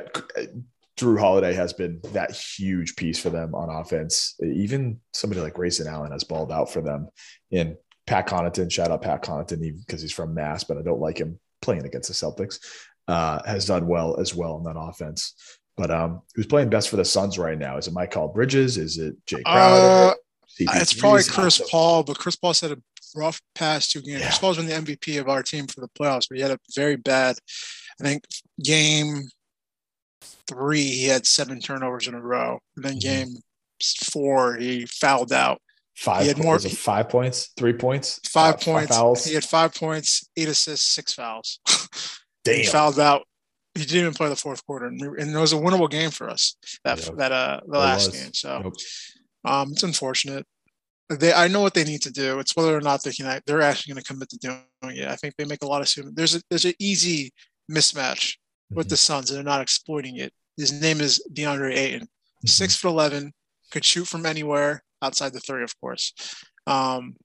[0.97, 4.35] jrue holiday has been that huge piece for them on offense.
[4.43, 7.09] Even somebody like grayson allen has balled out for them.
[7.51, 10.99] And pat connaughton shout out pat connaughton even because he's from mass but i don't
[10.99, 12.59] like him playing against the celtics
[13.07, 15.33] uh, has done well as well in that offense.
[15.75, 17.77] But um, who's playing best for the Suns right now?
[17.77, 18.77] Is it Mikal Bridges?
[18.77, 20.11] Is it Jae Crowder?
[20.11, 20.13] Uh,
[20.59, 22.77] it's probably Chris Paul, but Chris Paul said a
[23.15, 24.19] rough past two games.
[24.19, 24.27] Yeah.
[24.27, 26.59] Chris Paul's been the MVP of our team for the playoffs, but he had a
[26.75, 27.37] very bad,
[27.99, 28.23] I think,
[28.63, 29.23] game
[30.47, 32.59] three, he had seven turnovers in a row.
[32.75, 32.99] And then mm-hmm.
[32.99, 33.35] game
[34.11, 35.59] four, he fouled out.
[35.95, 36.23] Five.
[36.23, 36.57] He had more.
[36.57, 38.97] five points, three points, five, five points.
[38.97, 39.25] Five.
[39.25, 41.59] He had five points, eight assists, six fouls.
[42.43, 42.55] Damn.
[42.55, 43.23] he fouled out
[43.75, 46.11] he didn't even play the fourth quarter, and, we, and it was a winnable game
[46.11, 47.15] for us that yep.
[47.17, 48.21] that uh the it last was.
[48.21, 48.33] game.
[48.33, 48.71] So,
[49.45, 50.45] um, it's unfortunate.
[51.09, 52.39] They, I know what they need to do.
[52.39, 53.41] It's whether or not they can.
[53.45, 55.07] They're actually going to commit to doing it.
[55.07, 56.15] I think they make a lot of.
[56.15, 57.31] There's a there's an easy
[57.69, 58.75] mismatch mm-hmm.
[58.75, 60.33] with the Suns, and they're not exploiting it.
[60.57, 62.47] His name is DeAndre Ayton, mm-hmm.
[62.47, 63.33] six foot eleven,
[63.71, 66.13] could shoot from anywhere outside the three, of course.
[66.67, 67.15] Um,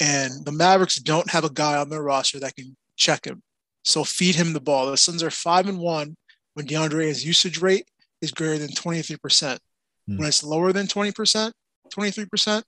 [0.00, 3.42] and the Mavericks don't have a guy on their roster that can check him.
[3.84, 4.90] So feed him the ball.
[4.90, 6.16] The Suns are five and one
[6.54, 7.86] when DeAndre's usage rate
[8.20, 9.18] is greater than 23%.
[9.18, 10.18] Mm.
[10.18, 11.52] When it's lower than 20%,
[11.92, 12.62] 23%,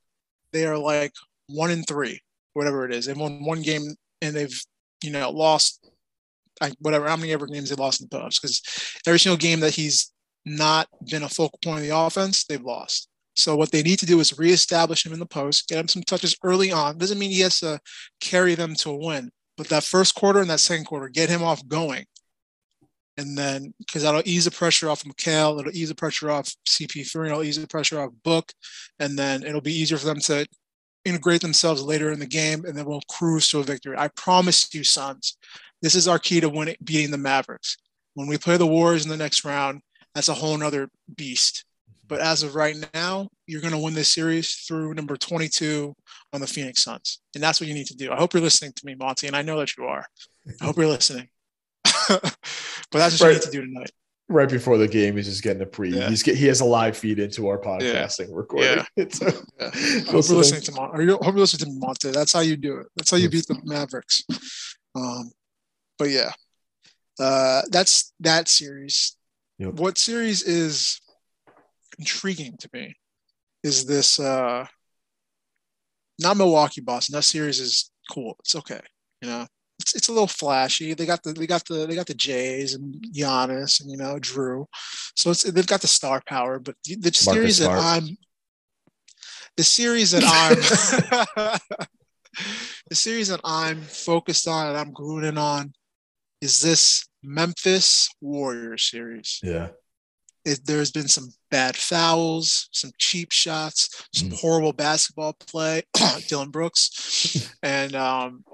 [0.53, 1.13] they are like
[1.49, 2.21] one in three,
[2.55, 3.07] whatever it is.
[3.07, 4.61] They've won one game and they've,
[5.03, 5.89] you know, lost
[6.61, 8.41] like whatever, how many ever games they lost in the playoffs.
[8.41, 8.63] Because
[9.07, 10.13] every single game that he's
[10.45, 13.09] not been a focal point of the offense, they've lost.
[13.37, 16.03] So what they need to do is reestablish him in the post, get him some
[16.03, 16.99] touches early on.
[16.99, 17.81] Doesn't mean he has to
[18.21, 21.43] carry them to a win, but that first quarter and that second quarter, get him
[21.43, 22.07] off going.
[23.17, 27.27] And then, because that'll ease the pressure off Mikal, it'll ease the pressure off CP3,
[27.27, 28.53] it'll ease the pressure off Book.
[28.99, 30.47] And then it'll be easier for them to
[31.05, 32.65] integrate themselves later in the game.
[32.65, 33.97] And then we'll cruise to a victory.
[33.97, 35.37] I promise you, Suns,
[35.81, 37.77] this is our key to winning, beating the Mavericks.
[38.15, 39.83] When we play the Warriors in the next round,
[40.15, 41.65] that's a whole nother beast.
[42.07, 45.95] But as of right now, you're going to win this series through number 22
[46.33, 47.21] on the Phoenix Suns.
[47.35, 48.13] And that's what you need to do.
[48.13, 50.05] I hope you're listening to me, Monty, and I know that you are.
[50.61, 51.29] I hope you're listening.
[52.09, 52.37] but
[52.93, 53.29] that's what right.
[53.29, 53.91] you need to do tonight.
[54.29, 55.91] Right before the game, he's just getting a pre.
[55.91, 56.09] Yeah.
[56.09, 58.35] He's get, he has a live feed into our podcasting yeah.
[58.35, 58.71] recording.
[58.79, 58.85] Yeah.
[58.97, 59.71] It's a, yeah.
[60.11, 62.11] Hope you're listening to Mon- or you hope you're listening to Monty.
[62.11, 62.87] That's how you do it.
[62.97, 64.25] That's how you beat the Mavericks.
[64.95, 65.31] Um,
[65.99, 66.33] but yeah,
[67.21, 69.17] uh, that's that series.
[69.59, 69.75] Yep.
[69.75, 71.01] What series is
[71.99, 72.95] intriguing to me
[73.63, 74.67] is this uh
[76.21, 77.15] not Milwaukee Boston.
[77.15, 78.37] That series is cool.
[78.41, 78.81] It's okay.
[79.21, 79.47] You know,
[79.81, 80.95] it's, it's a little flashy.
[80.95, 84.17] They got the they got the they got the Jays and Giannis and you know
[84.17, 84.67] Jrue,
[85.17, 86.59] so it's they've got the star power.
[86.59, 88.17] But the, the series that I'm
[89.57, 91.59] the series that I'm
[92.89, 95.73] the series that I'm focused on and I'm glued on
[96.41, 99.41] is this Memphis Warriors series.
[99.43, 99.69] Yeah.
[100.45, 104.41] It, there's been some bad fouls, some cheap shots, some mm.
[104.41, 105.83] horrible basketball play,
[106.29, 108.45] Dillon Brooks, and um,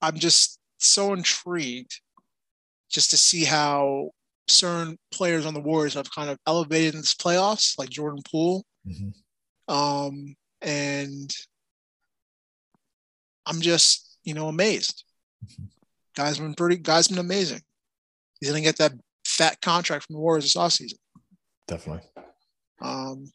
[0.00, 2.00] I'm just so intrigued
[2.90, 4.10] just to see how
[4.48, 8.64] certain players on the Warriors have kind of elevated in this playoffs, like Jordan Poole,
[8.86, 9.74] mm-hmm.
[9.74, 11.30] um, and
[13.44, 15.04] I'm just you know amazed.
[15.44, 15.64] Mm-hmm.
[16.14, 16.76] Guys been pretty.
[16.76, 17.60] Guys been amazing.
[18.40, 18.92] He's gonna get that
[19.36, 20.94] fat contract from the Warriors this offseason.
[21.68, 22.02] Definitely.
[22.80, 23.30] Um,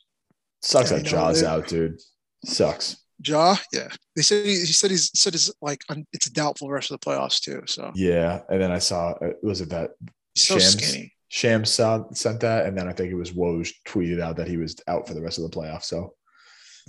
[0.62, 2.00] Sucks that Ja's out, dude.
[2.46, 2.98] Sucks.
[3.26, 3.88] Ja, yeah.
[4.16, 5.82] They said he, he said he's said it's like
[6.12, 7.62] it's doubtful the rest of the playoffs too.
[7.68, 9.92] So Yeah, and then I saw uh, was it that
[10.34, 10.74] he's so Shams?
[10.84, 11.14] skinny.
[11.30, 14.58] Shams saw, sent that, and then I think it was Woj tweeted out that he
[14.58, 15.84] was out for the rest of the playoffs.
[15.86, 16.16] So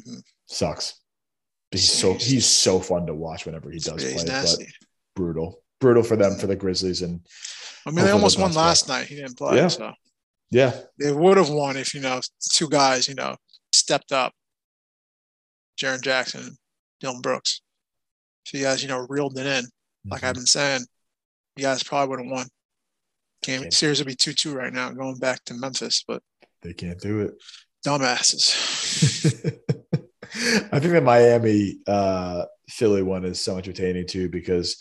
[0.00, 0.22] Mhm.
[0.46, 0.94] sucks.
[1.70, 4.32] But he's so He's- he's so fun to watch whenever he does Yeah, he's play.
[4.42, 4.58] But
[5.14, 7.20] brutal, brutal for them for the Grizzlies, and
[7.86, 9.06] I mean, they almost won last night.
[9.06, 9.68] He didn't play, Yeah.
[9.68, 9.92] so
[10.50, 12.20] yeah, they would have won if you know
[12.52, 13.36] two guys, you know,
[13.72, 14.32] stepped up.
[15.80, 16.56] Jaren Jackson,
[17.00, 17.62] Dillon Brooks.
[18.46, 19.64] If you guys, you know, reeled it in,
[20.10, 20.82] like I've been saying,
[21.56, 22.46] you guys probably would have won.
[23.42, 23.70] Game Okay.
[23.70, 26.22] series would be two two right now, going back to Memphis, but
[26.62, 27.32] they can't do it.
[27.84, 28.54] dumbasses.
[30.72, 34.76] I think the Miami uh, Philly one is so entertaining too because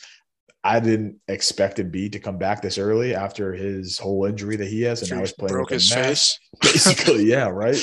[0.63, 4.81] I didn't expect Embiid to come back this early after his whole injury that he
[4.83, 6.39] has, and now he's playing broke his face.
[6.61, 7.75] Basically, yeah, right.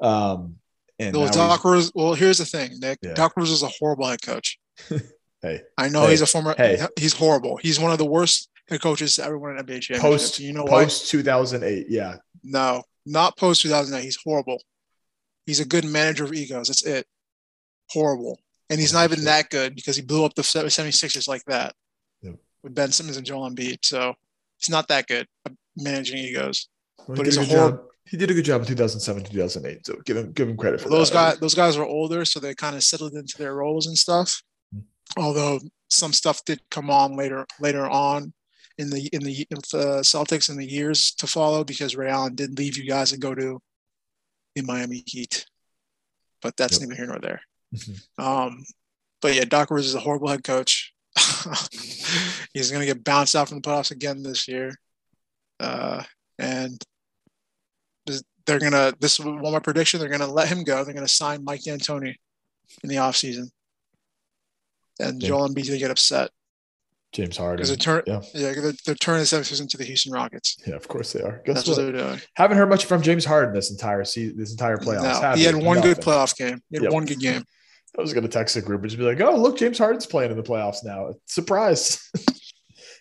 [0.00, 0.56] Um,
[0.98, 1.92] and Well, Doc Rose.
[1.94, 2.98] Well, here's the thing, Nick.
[3.02, 3.14] Yeah.
[3.14, 4.58] Doc Rose is a horrible head coach.
[5.42, 6.54] hey, I know Hey, he's a former.
[6.56, 6.80] hey.
[6.98, 7.58] He's horrible.
[7.58, 10.00] He's one of the worst head coaches to ever win an NBA championship.
[10.00, 14.02] post you know post two thousand eight, yeah, No, not post 2009.
[14.02, 14.62] He's horrible.
[15.44, 16.68] He's a good manager of egos.
[16.68, 17.06] That's it.
[17.90, 18.38] Horrible.
[18.70, 21.74] And he's not even that good because he blew up the 76ers like that.
[22.62, 23.78] With Ben Simmons and Joel Embiid.
[23.84, 24.14] So
[24.58, 26.68] he's not that good at managing egos.
[27.06, 27.80] Well, But he he's did a good job.
[28.04, 29.86] He did a good job in two thousand seven, two thousand eight.
[29.86, 31.14] So give him give him credit for those that.
[31.34, 34.42] guys, those guys were older, so they kind of settled into their roles and stuff.
[34.74, 34.82] Mhm.
[35.16, 38.32] Although some stuff did come on later later on
[38.78, 42.34] in the in the, in the Celtics in the years to follow because Ray Allen
[42.34, 43.60] did leave you guys and go to
[44.56, 45.46] the Miami Heat.
[46.42, 46.88] But that's Yep.
[46.88, 47.40] neither here nor there.
[47.74, 48.00] Mhm.
[48.18, 48.64] Um,
[49.20, 50.91] but yeah, Doc Rivers is a horrible head coach.
[52.54, 54.72] He's going to get bounced out from the playoffs again this year.
[55.60, 56.02] Uh,
[56.38, 56.82] and
[58.46, 60.84] they're going to, this is one my prediction, they're going to let him go.
[60.84, 62.14] They're going to sign Mike D'Antoni
[62.82, 63.50] in the offseason.
[64.98, 65.28] And Yeah.
[65.28, 66.30] Joel Embiid's going to get upset
[67.12, 67.66] James Harden.
[67.66, 68.20] they're, turn, Yeah.
[68.34, 70.56] yeah, they're, they're turning 76ers into the Houston Rockets.
[70.66, 71.42] Yeah, of course they are.
[71.44, 71.76] Guess That's what?
[71.78, 72.20] what they're doing.
[72.36, 75.22] Haven't heard much from James Harden this entire season, this entire playoffs.
[75.22, 76.60] No, he had one good playoff game.
[76.70, 76.92] He had Yep.
[76.92, 77.44] one good game.
[77.98, 80.06] I was going to text the group and just be like, "Oh, look, James Harden's
[80.06, 81.14] playing in the playoffs now.
[81.26, 82.10] Surprise!"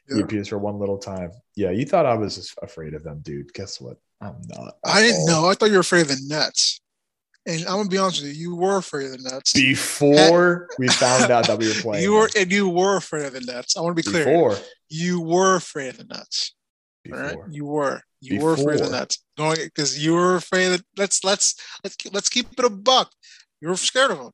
[0.10, 0.18] Yeah.
[0.18, 1.32] He appears for one little time.
[1.56, 3.54] Yeah, you thought I was afraid of them, dude.
[3.54, 3.98] Guess what?
[4.20, 4.74] I'm not.
[4.84, 5.28] I didn't all.
[5.44, 5.50] know.
[5.50, 6.82] I thought you were afraid of the Nets.
[7.46, 9.54] And I'm gonna be honest with you, you were afraid of the Nets.
[9.54, 13.34] Before we found out that we were playing, You were and you were afraid of
[13.34, 13.78] the Nets.
[13.78, 14.26] I want to be clear.
[14.26, 14.58] before.
[14.90, 16.54] You were afraid of the Nets.
[17.12, 17.30] All right.
[17.30, 17.48] Before.
[17.50, 18.02] You were.
[18.22, 19.00] You were afraid of the Before.
[19.00, 19.24] Nets.
[19.38, 23.12] Going because you were afraid of let's let's let's let's keep it a buck.
[23.62, 24.32] You were scared of them.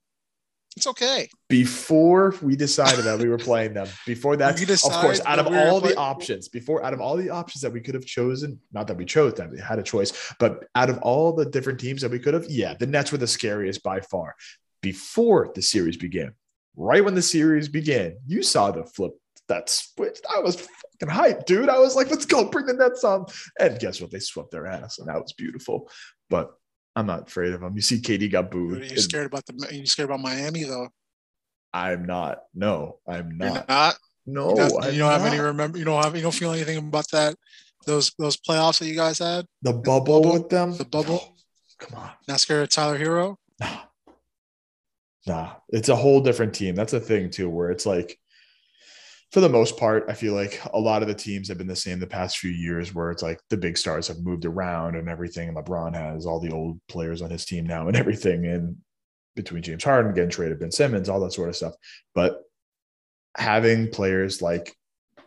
[0.78, 1.28] It's okay.
[1.50, 5.58] before we decided that we were playing them, before that, of course, out of we
[5.58, 8.88] all the options, before out of all the options that we could have chosen, not
[8.88, 12.02] that we chose them, we had a choice, but out of all the different teams
[12.02, 14.36] that we could have, yeah, the Nets were the scariest by far.
[14.82, 16.34] Before the series began,
[16.76, 19.14] right when the series began, you saw the flip
[19.48, 20.26] that switched.
[20.34, 21.70] I was fucking hyped, dude.
[21.70, 23.26] I was like, let's go, bring the Nets on.
[23.60, 24.12] And guess what?
[24.12, 25.90] They swept their ass, and that was beautiful.
[26.30, 26.52] But
[26.98, 27.76] I'm not afraid of them.
[27.76, 28.82] You see, KD got booed.
[28.82, 30.90] Are you scared about the you scared about Miami though?
[31.72, 32.40] I'm not.
[32.56, 33.46] No, I'm not.
[33.46, 33.70] You're not.
[33.70, 33.96] not.
[34.26, 36.78] No, You don't, you don't have any remember you don't have you don't feel anything
[36.80, 37.36] about that
[37.86, 39.46] those those playoffs that you guys had?
[39.62, 40.76] the bubble, bubble- with them.
[40.76, 41.36] the bubble?
[41.80, 43.38] Come on, Not scared of Tyler Herro?
[43.60, 43.78] nah,
[45.28, 45.52] nah.
[45.70, 46.74] It's a whole different team.
[46.74, 48.20] That's a thing too, where it's like,
[49.32, 51.76] for the most part, I feel like a lot of the teams have been the
[51.76, 55.10] same the past few years, where it's like the big stars have moved around and
[55.10, 55.50] everything.
[55.50, 58.78] And LeBron has all the old players on his team now and everything, and
[59.36, 61.74] between James Harden getting traded, Ben Simmons, all that sort of stuff.
[62.16, 62.42] But
[63.36, 64.76] having players like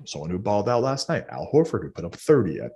[0.04, 2.72] someone who balled out last night, Al Horford, who put up 30 at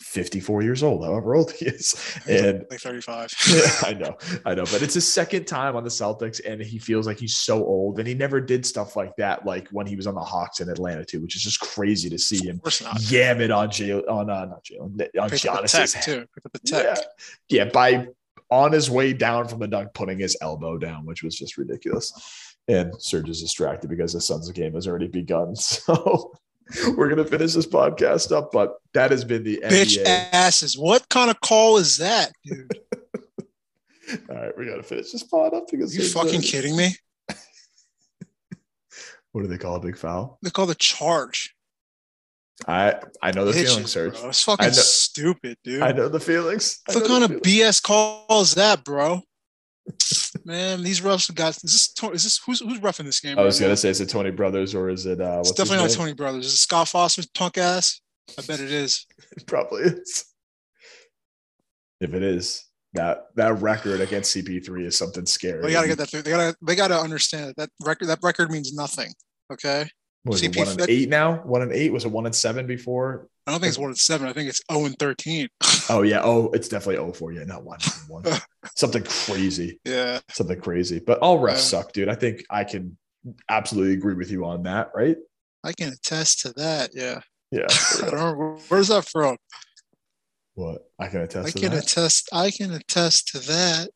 [0.00, 1.94] 54 years old, however old he is.
[2.28, 3.34] And like 35.
[3.50, 6.78] yeah, I know, I know, but it's his second time on the Celtics, and he
[6.78, 9.96] feels like he's so old, and he never did stuff like that, like when he
[9.96, 12.62] was on the Hawks in Atlanta too, which is just crazy to see him of
[12.62, 13.00] course not.
[13.10, 16.26] yam it on Jay, on uh, not Jalen, on Picked up the Giannis's too.
[16.52, 16.84] The tech.
[17.48, 18.06] Yeah, yeah, by
[18.50, 22.56] on his way down from the dunk, putting his elbow down, which was just ridiculous.
[22.68, 25.54] And Serge is distracted because the Suns game has already begun.
[25.56, 26.32] So
[26.96, 30.28] we're gonna finish this podcast up, but that has been the Bitch NBA.
[30.32, 30.76] asses.
[30.76, 32.70] What kind of call is that, dude?
[34.30, 36.94] All right, we gotta finish this pod up because you fucking kidding me?
[39.32, 40.38] What do they call a big foul?
[40.42, 41.54] They call the charge.
[42.66, 44.18] I I know the feeling, Serge.
[44.18, 44.30] bro.
[44.30, 45.82] It's fucking know- stupid, dude.
[45.82, 46.80] I know the feelings.
[46.86, 47.30] What kind of.
[47.42, 49.22] BS call is that, bro?
[50.48, 53.38] Man, these refs got is this is this who's who's roughing this game?
[53.38, 55.20] I was right gonna say, is it Tony Brothers or is it?
[55.20, 55.94] uh It's definitely not?
[55.94, 56.46] Tony Brothers.
[56.46, 58.00] Is it Scott Foster's punk ass?
[58.38, 59.04] I bet it is.
[59.36, 60.24] It probably is.
[62.00, 65.60] If it is, that that record against CP3 is something scary.
[65.60, 66.22] They gotta get that through.
[66.22, 69.12] They gotta they gotta understand that record that record means nothing.
[69.52, 69.86] Okay.
[70.22, 71.42] What was it, one and eight now?
[71.44, 73.28] One and eight was it one and seven before?
[73.48, 74.28] I don't think it's one and seven.
[74.28, 75.48] I think it's 0 and 13.
[75.90, 76.20] Oh yeah.
[76.22, 77.32] Oh, it's definitely 0 4.
[77.32, 77.78] Yeah, not one.
[78.08, 78.22] one.
[78.76, 79.80] something crazy.
[79.86, 80.20] yeah.
[80.30, 80.98] Something crazy.
[80.98, 81.56] But all refs Yeah.
[81.56, 82.10] suck, dude.
[82.10, 82.98] I think I can
[83.48, 85.16] absolutely agree with you on that, right?
[85.64, 86.90] I can attest to that.
[86.92, 87.20] Yeah.
[87.50, 87.64] Yeah.
[88.06, 89.38] I don't know where's that from.
[90.56, 90.82] what?
[90.98, 91.84] I can attest I can that.
[91.84, 92.28] attest.
[92.34, 93.88] I can attest to that.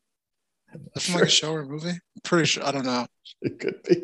[0.95, 1.89] That's from like a show or movie.
[1.89, 2.65] I'm pretty sure.
[2.65, 3.05] I don't know.
[3.43, 4.03] It could be.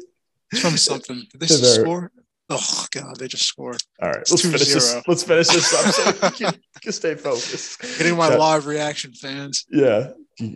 [0.52, 1.26] It's from something.
[1.32, 2.12] Did they They're just very- score?
[2.50, 3.78] Oh god, they just scored.
[4.02, 4.95] All right, It's let's finish this.
[4.95, 5.04] 2-0.
[5.08, 7.80] Let's finish this up so we can, can stay focused.
[8.00, 9.66] Getting my Shout- live reaction fans.
[9.72, 10.12] Yeah.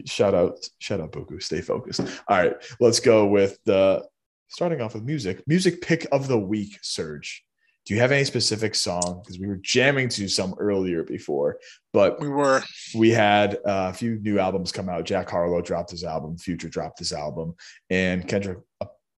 [0.05, 1.43] Shout out, shout out Boku.
[1.43, 1.99] Stay focused.
[1.99, 4.03] All right, let's go with the
[4.47, 5.43] starting off with music.
[5.45, 7.43] Music pick of the week, Serge.
[7.85, 9.19] Do you have any specific song?
[9.21, 11.57] Because we were jamming to some earlier before,
[11.91, 12.63] but We were.
[12.95, 15.03] we had uh, a few new albums come out.
[15.03, 17.55] Jack Harlow dropped his album, Future dropped his album,
[17.89, 18.59] and Kendrick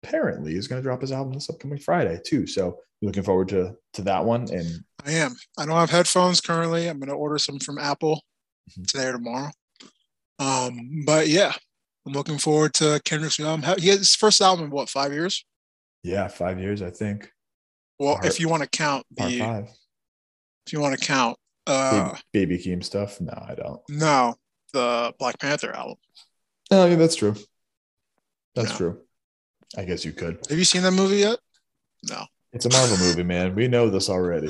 [0.10, 2.46] apparently is going to drop his album this upcoming Friday too.
[2.48, 4.50] So looking forward to to that one.
[4.52, 4.68] And
[5.06, 5.36] I am.
[5.58, 6.88] I don't have headphones currently.
[6.88, 8.24] I'm gonna order some from Apple
[8.72, 8.88] Mhm.
[8.88, 9.52] today or tomorrow.
[10.40, 11.54] Um, but yeah,
[12.06, 13.62] I'm looking forward to Kendrick's album.
[13.80, 15.46] He had his first album in what five years?
[16.04, 17.32] yeah, five years I think.
[18.00, 19.70] Well, if you want to count the, five.
[20.68, 21.38] if you want to count,
[21.68, 23.20] uh, Baby, Baby Keem stuff.
[23.22, 23.82] No, I don't.
[23.90, 24.36] no,
[24.74, 25.96] the Black Panther album.
[26.72, 27.36] Oh, yeah, that's true.
[28.56, 28.78] That's Yeah.
[28.78, 29.02] true.
[29.78, 30.40] I guess you could.
[30.50, 31.40] Have you seen that movie yet?
[32.10, 33.56] No, It's a Marvel movie, man.
[33.56, 34.50] We know this already.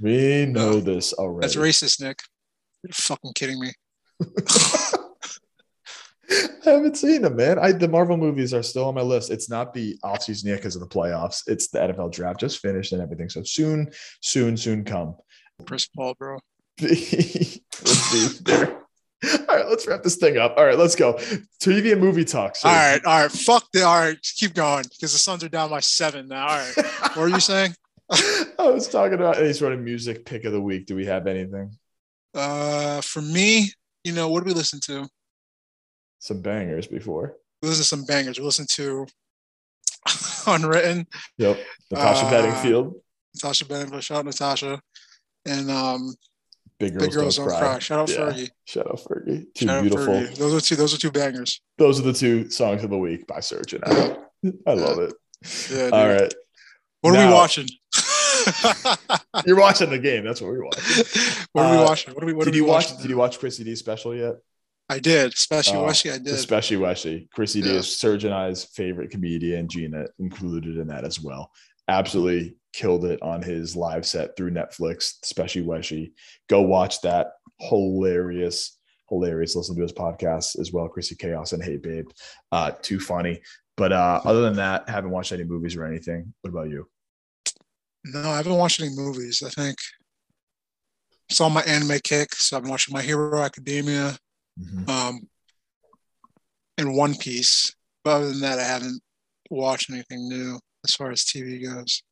[0.00, 1.46] We know this already.
[1.46, 2.20] that's racist, Nick.
[2.82, 3.72] You're fucking kidding me.
[6.32, 7.58] I haven't seen them, man.
[7.58, 9.30] I the Marvel movies are still on my list.
[9.30, 11.42] It's not the offseason yet because of the playoffs.
[11.48, 13.28] It's the NFL draft just finished and everything.
[13.28, 13.90] So soon,
[14.20, 15.16] soon, soon come.
[15.66, 16.38] Chris Paul, bro.
[16.80, 18.82] We'll be there.
[19.48, 20.54] All right, let's wrap this thing up.
[20.56, 21.14] All right, let's go.
[21.62, 22.56] TV and movie talk.
[22.56, 23.30] So All right, all right.
[23.30, 23.82] Fuck the.
[23.82, 26.46] All right, keep going because the Suns are down by seven now.
[26.48, 26.72] All right.
[27.02, 27.74] What were you saying?
[28.10, 30.86] I was talking about any sort of music pick of the week.
[30.86, 31.76] Do we have anything?
[32.34, 33.70] Uh, for me,
[34.04, 35.06] you know, what do we listen to?
[36.18, 37.36] Some bangers before.
[37.62, 38.38] We listen to some bangers.
[38.38, 39.06] We listen to
[40.46, 41.06] Unwritten,
[41.36, 41.58] Yep.
[41.90, 42.94] Natasha Uh, Bedingfield.
[43.34, 44.02] Natasha Bedingfield.
[44.02, 44.80] Shout out Natasha,
[45.46, 46.14] and um,
[46.80, 47.68] Big girls, Big Girls don't, Don't cry.
[47.68, 47.78] Cry.
[47.78, 48.16] Shout out Yeah.
[48.16, 48.48] Fergie.
[48.64, 49.44] Shout out Fergie.
[49.54, 50.14] Two Shout out beautiful.
[50.14, 50.34] Fergie.
[50.36, 50.76] Those are two.
[50.76, 51.60] Those are two bangers.
[51.78, 54.16] Those are the two songs of the week by Serge and I.
[54.66, 55.12] I love it.
[55.70, 55.90] Yeah.
[55.92, 56.34] All right.
[57.02, 57.68] What are we watching?
[59.46, 60.24] You're watching the game.
[60.24, 61.04] That's what we're watching.
[61.52, 62.14] what are we Uh, watching?
[62.14, 62.32] What are we?
[62.32, 64.34] What did are you we watch watching did you watch Chrissy D's special yet?
[64.88, 66.12] I did, especially Oh, Weshy.
[66.12, 66.28] I did.
[66.34, 67.28] Especially Weshy.
[67.30, 67.76] Chrissy D Yeah.
[67.76, 69.68] is Serge and I's favorite comedian.
[69.68, 71.50] Gina included in that as well.
[71.88, 76.12] Absolutely killed it on his live set through Netflix, especially Weshy.
[76.48, 77.32] Go watch that.
[77.58, 79.56] Hilarious, hilarious.
[79.56, 82.08] Listen to his podcast as well, Chrissy Chaos and Hey Babe.
[82.52, 83.40] Uh, too funny.
[83.76, 86.32] But uh, other than that, haven't watched any movies or anything.
[86.42, 86.88] What about you?
[88.04, 89.42] No, I haven't watched any movies.
[89.44, 89.76] I think
[91.28, 94.16] it's on my anime kick, so I've been watching My Hero Academia,
[94.60, 94.88] Mhm.
[94.88, 95.28] um,
[96.78, 97.74] and One Piece.
[98.04, 99.02] But other than that, I haven't
[99.50, 102.02] watched anything new as far as TV goes.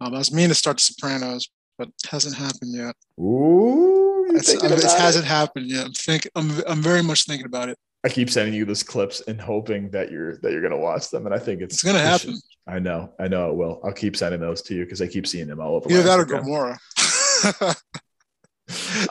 [0.00, 2.94] Um, I was meaning to start The Sopranos, but it hasn't happened yet.
[3.18, 4.84] Ooh, It's, it about it?
[4.84, 5.86] hasn't happened yet.
[5.86, 7.78] I'm think I'm I'm very much thinking about it.
[8.04, 11.26] I keep sending you those clips and hoping that you're that you're gonna watch them,
[11.26, 12.32] and I think it's It's gonna happen.
[12.34, 13.80] should- I know, I know it will.
[13.84, 15.88] I'll keep sending those to you because I keep seeing them all over.
[15.88, 16.78] My that or Gomorrah.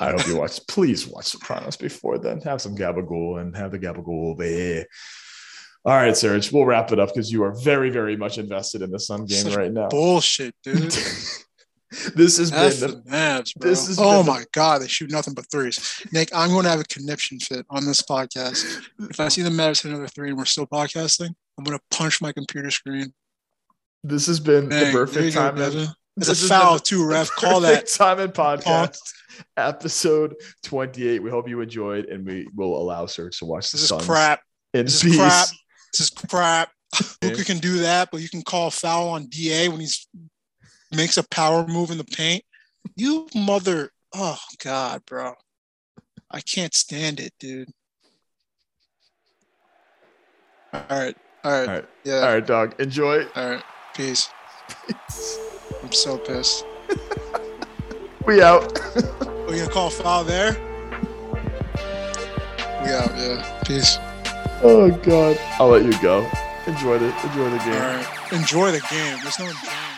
[0.01, 0.59] I hope you watch.
[0.67, 2.41] Please watch Sopranos before then.
[2.41, 4.85] Have some gabagool and have the gabagool over here.
[5.85, 8.89] All right, Serge, we'll wrap it up because you are very, very much invested in
[8.91, 9.87] the Sun game Such right now.
[9.89, 10.79] Bullshit, dude.
[12.15, 13.69] this has F been the Mavs, bro.
[13.69, 16.01] this has oh been my god, they shoot nothing but threes.
[16.11, 18.65] Nick, I'm going to have a conniption fit on this podcast.
[19.11, 21.83] If I see the Mavs hit another three and we're still podcasting, I'm going to
[21.95, 23.13] punch my computer screen.
[24.03, 25.55] this has been Dang, the perfect time.
[25.55, 25.81] Devin.
[25.81, 27.29] in- It's this a foul too, ref.
[27.29, 27.85] Call that.
[27.93, 28.97] time in podcast
[29.55, 30.33] episode
[30.63, 31.21] 28.
[31.21, 34.41] We hope you enjoyed, and we will allow Serge to watch the This is crap.
[34.73, 35.11] in This peace.
[35.13, 35.47] is crap.
[35.97, 36.71] This is crap.
[37.23, 40.07] Luka can do that, but you can call foul on Da when he's
[40.93, 42.43] makes a power move in the paint.
[42.97, 43.91] You mother.
[44.13, 45.33] Oh God, bro.
[46.29, 47.69] I can't stand it, dude.
[50.73, 51.15] All right.
[51.45, 51.67] All right.
[51.67, 51.85] All right.
[52.03, 52.19] Yeah.
[52.19, 52.75] All right, dog.
[52.79, 53.23] Enjoy.
[53.35, 53.63] All right.
[53.93, 54.29] Peace.
[55.81, 56.65] I'm so pissed.
[58.25, 58.79] We out.
[58.95, 60.53] Are you gonna call foul there?
[62.83, 63.15] We out.
[63.15, 63.61] Yeah.
[63.67, 63.99] Peace.
[64.63, 65.37] Oh God.
[65.59, 66.29] I'll let you go.
[66.67, 67.01] Enjoy it.
[67.25, 67.79] Enjoy the game.
[67.79, 68.33] right.
[68.33, 69.19] Enjoy the game.
[69.21, 69.94] There's no enjoyment.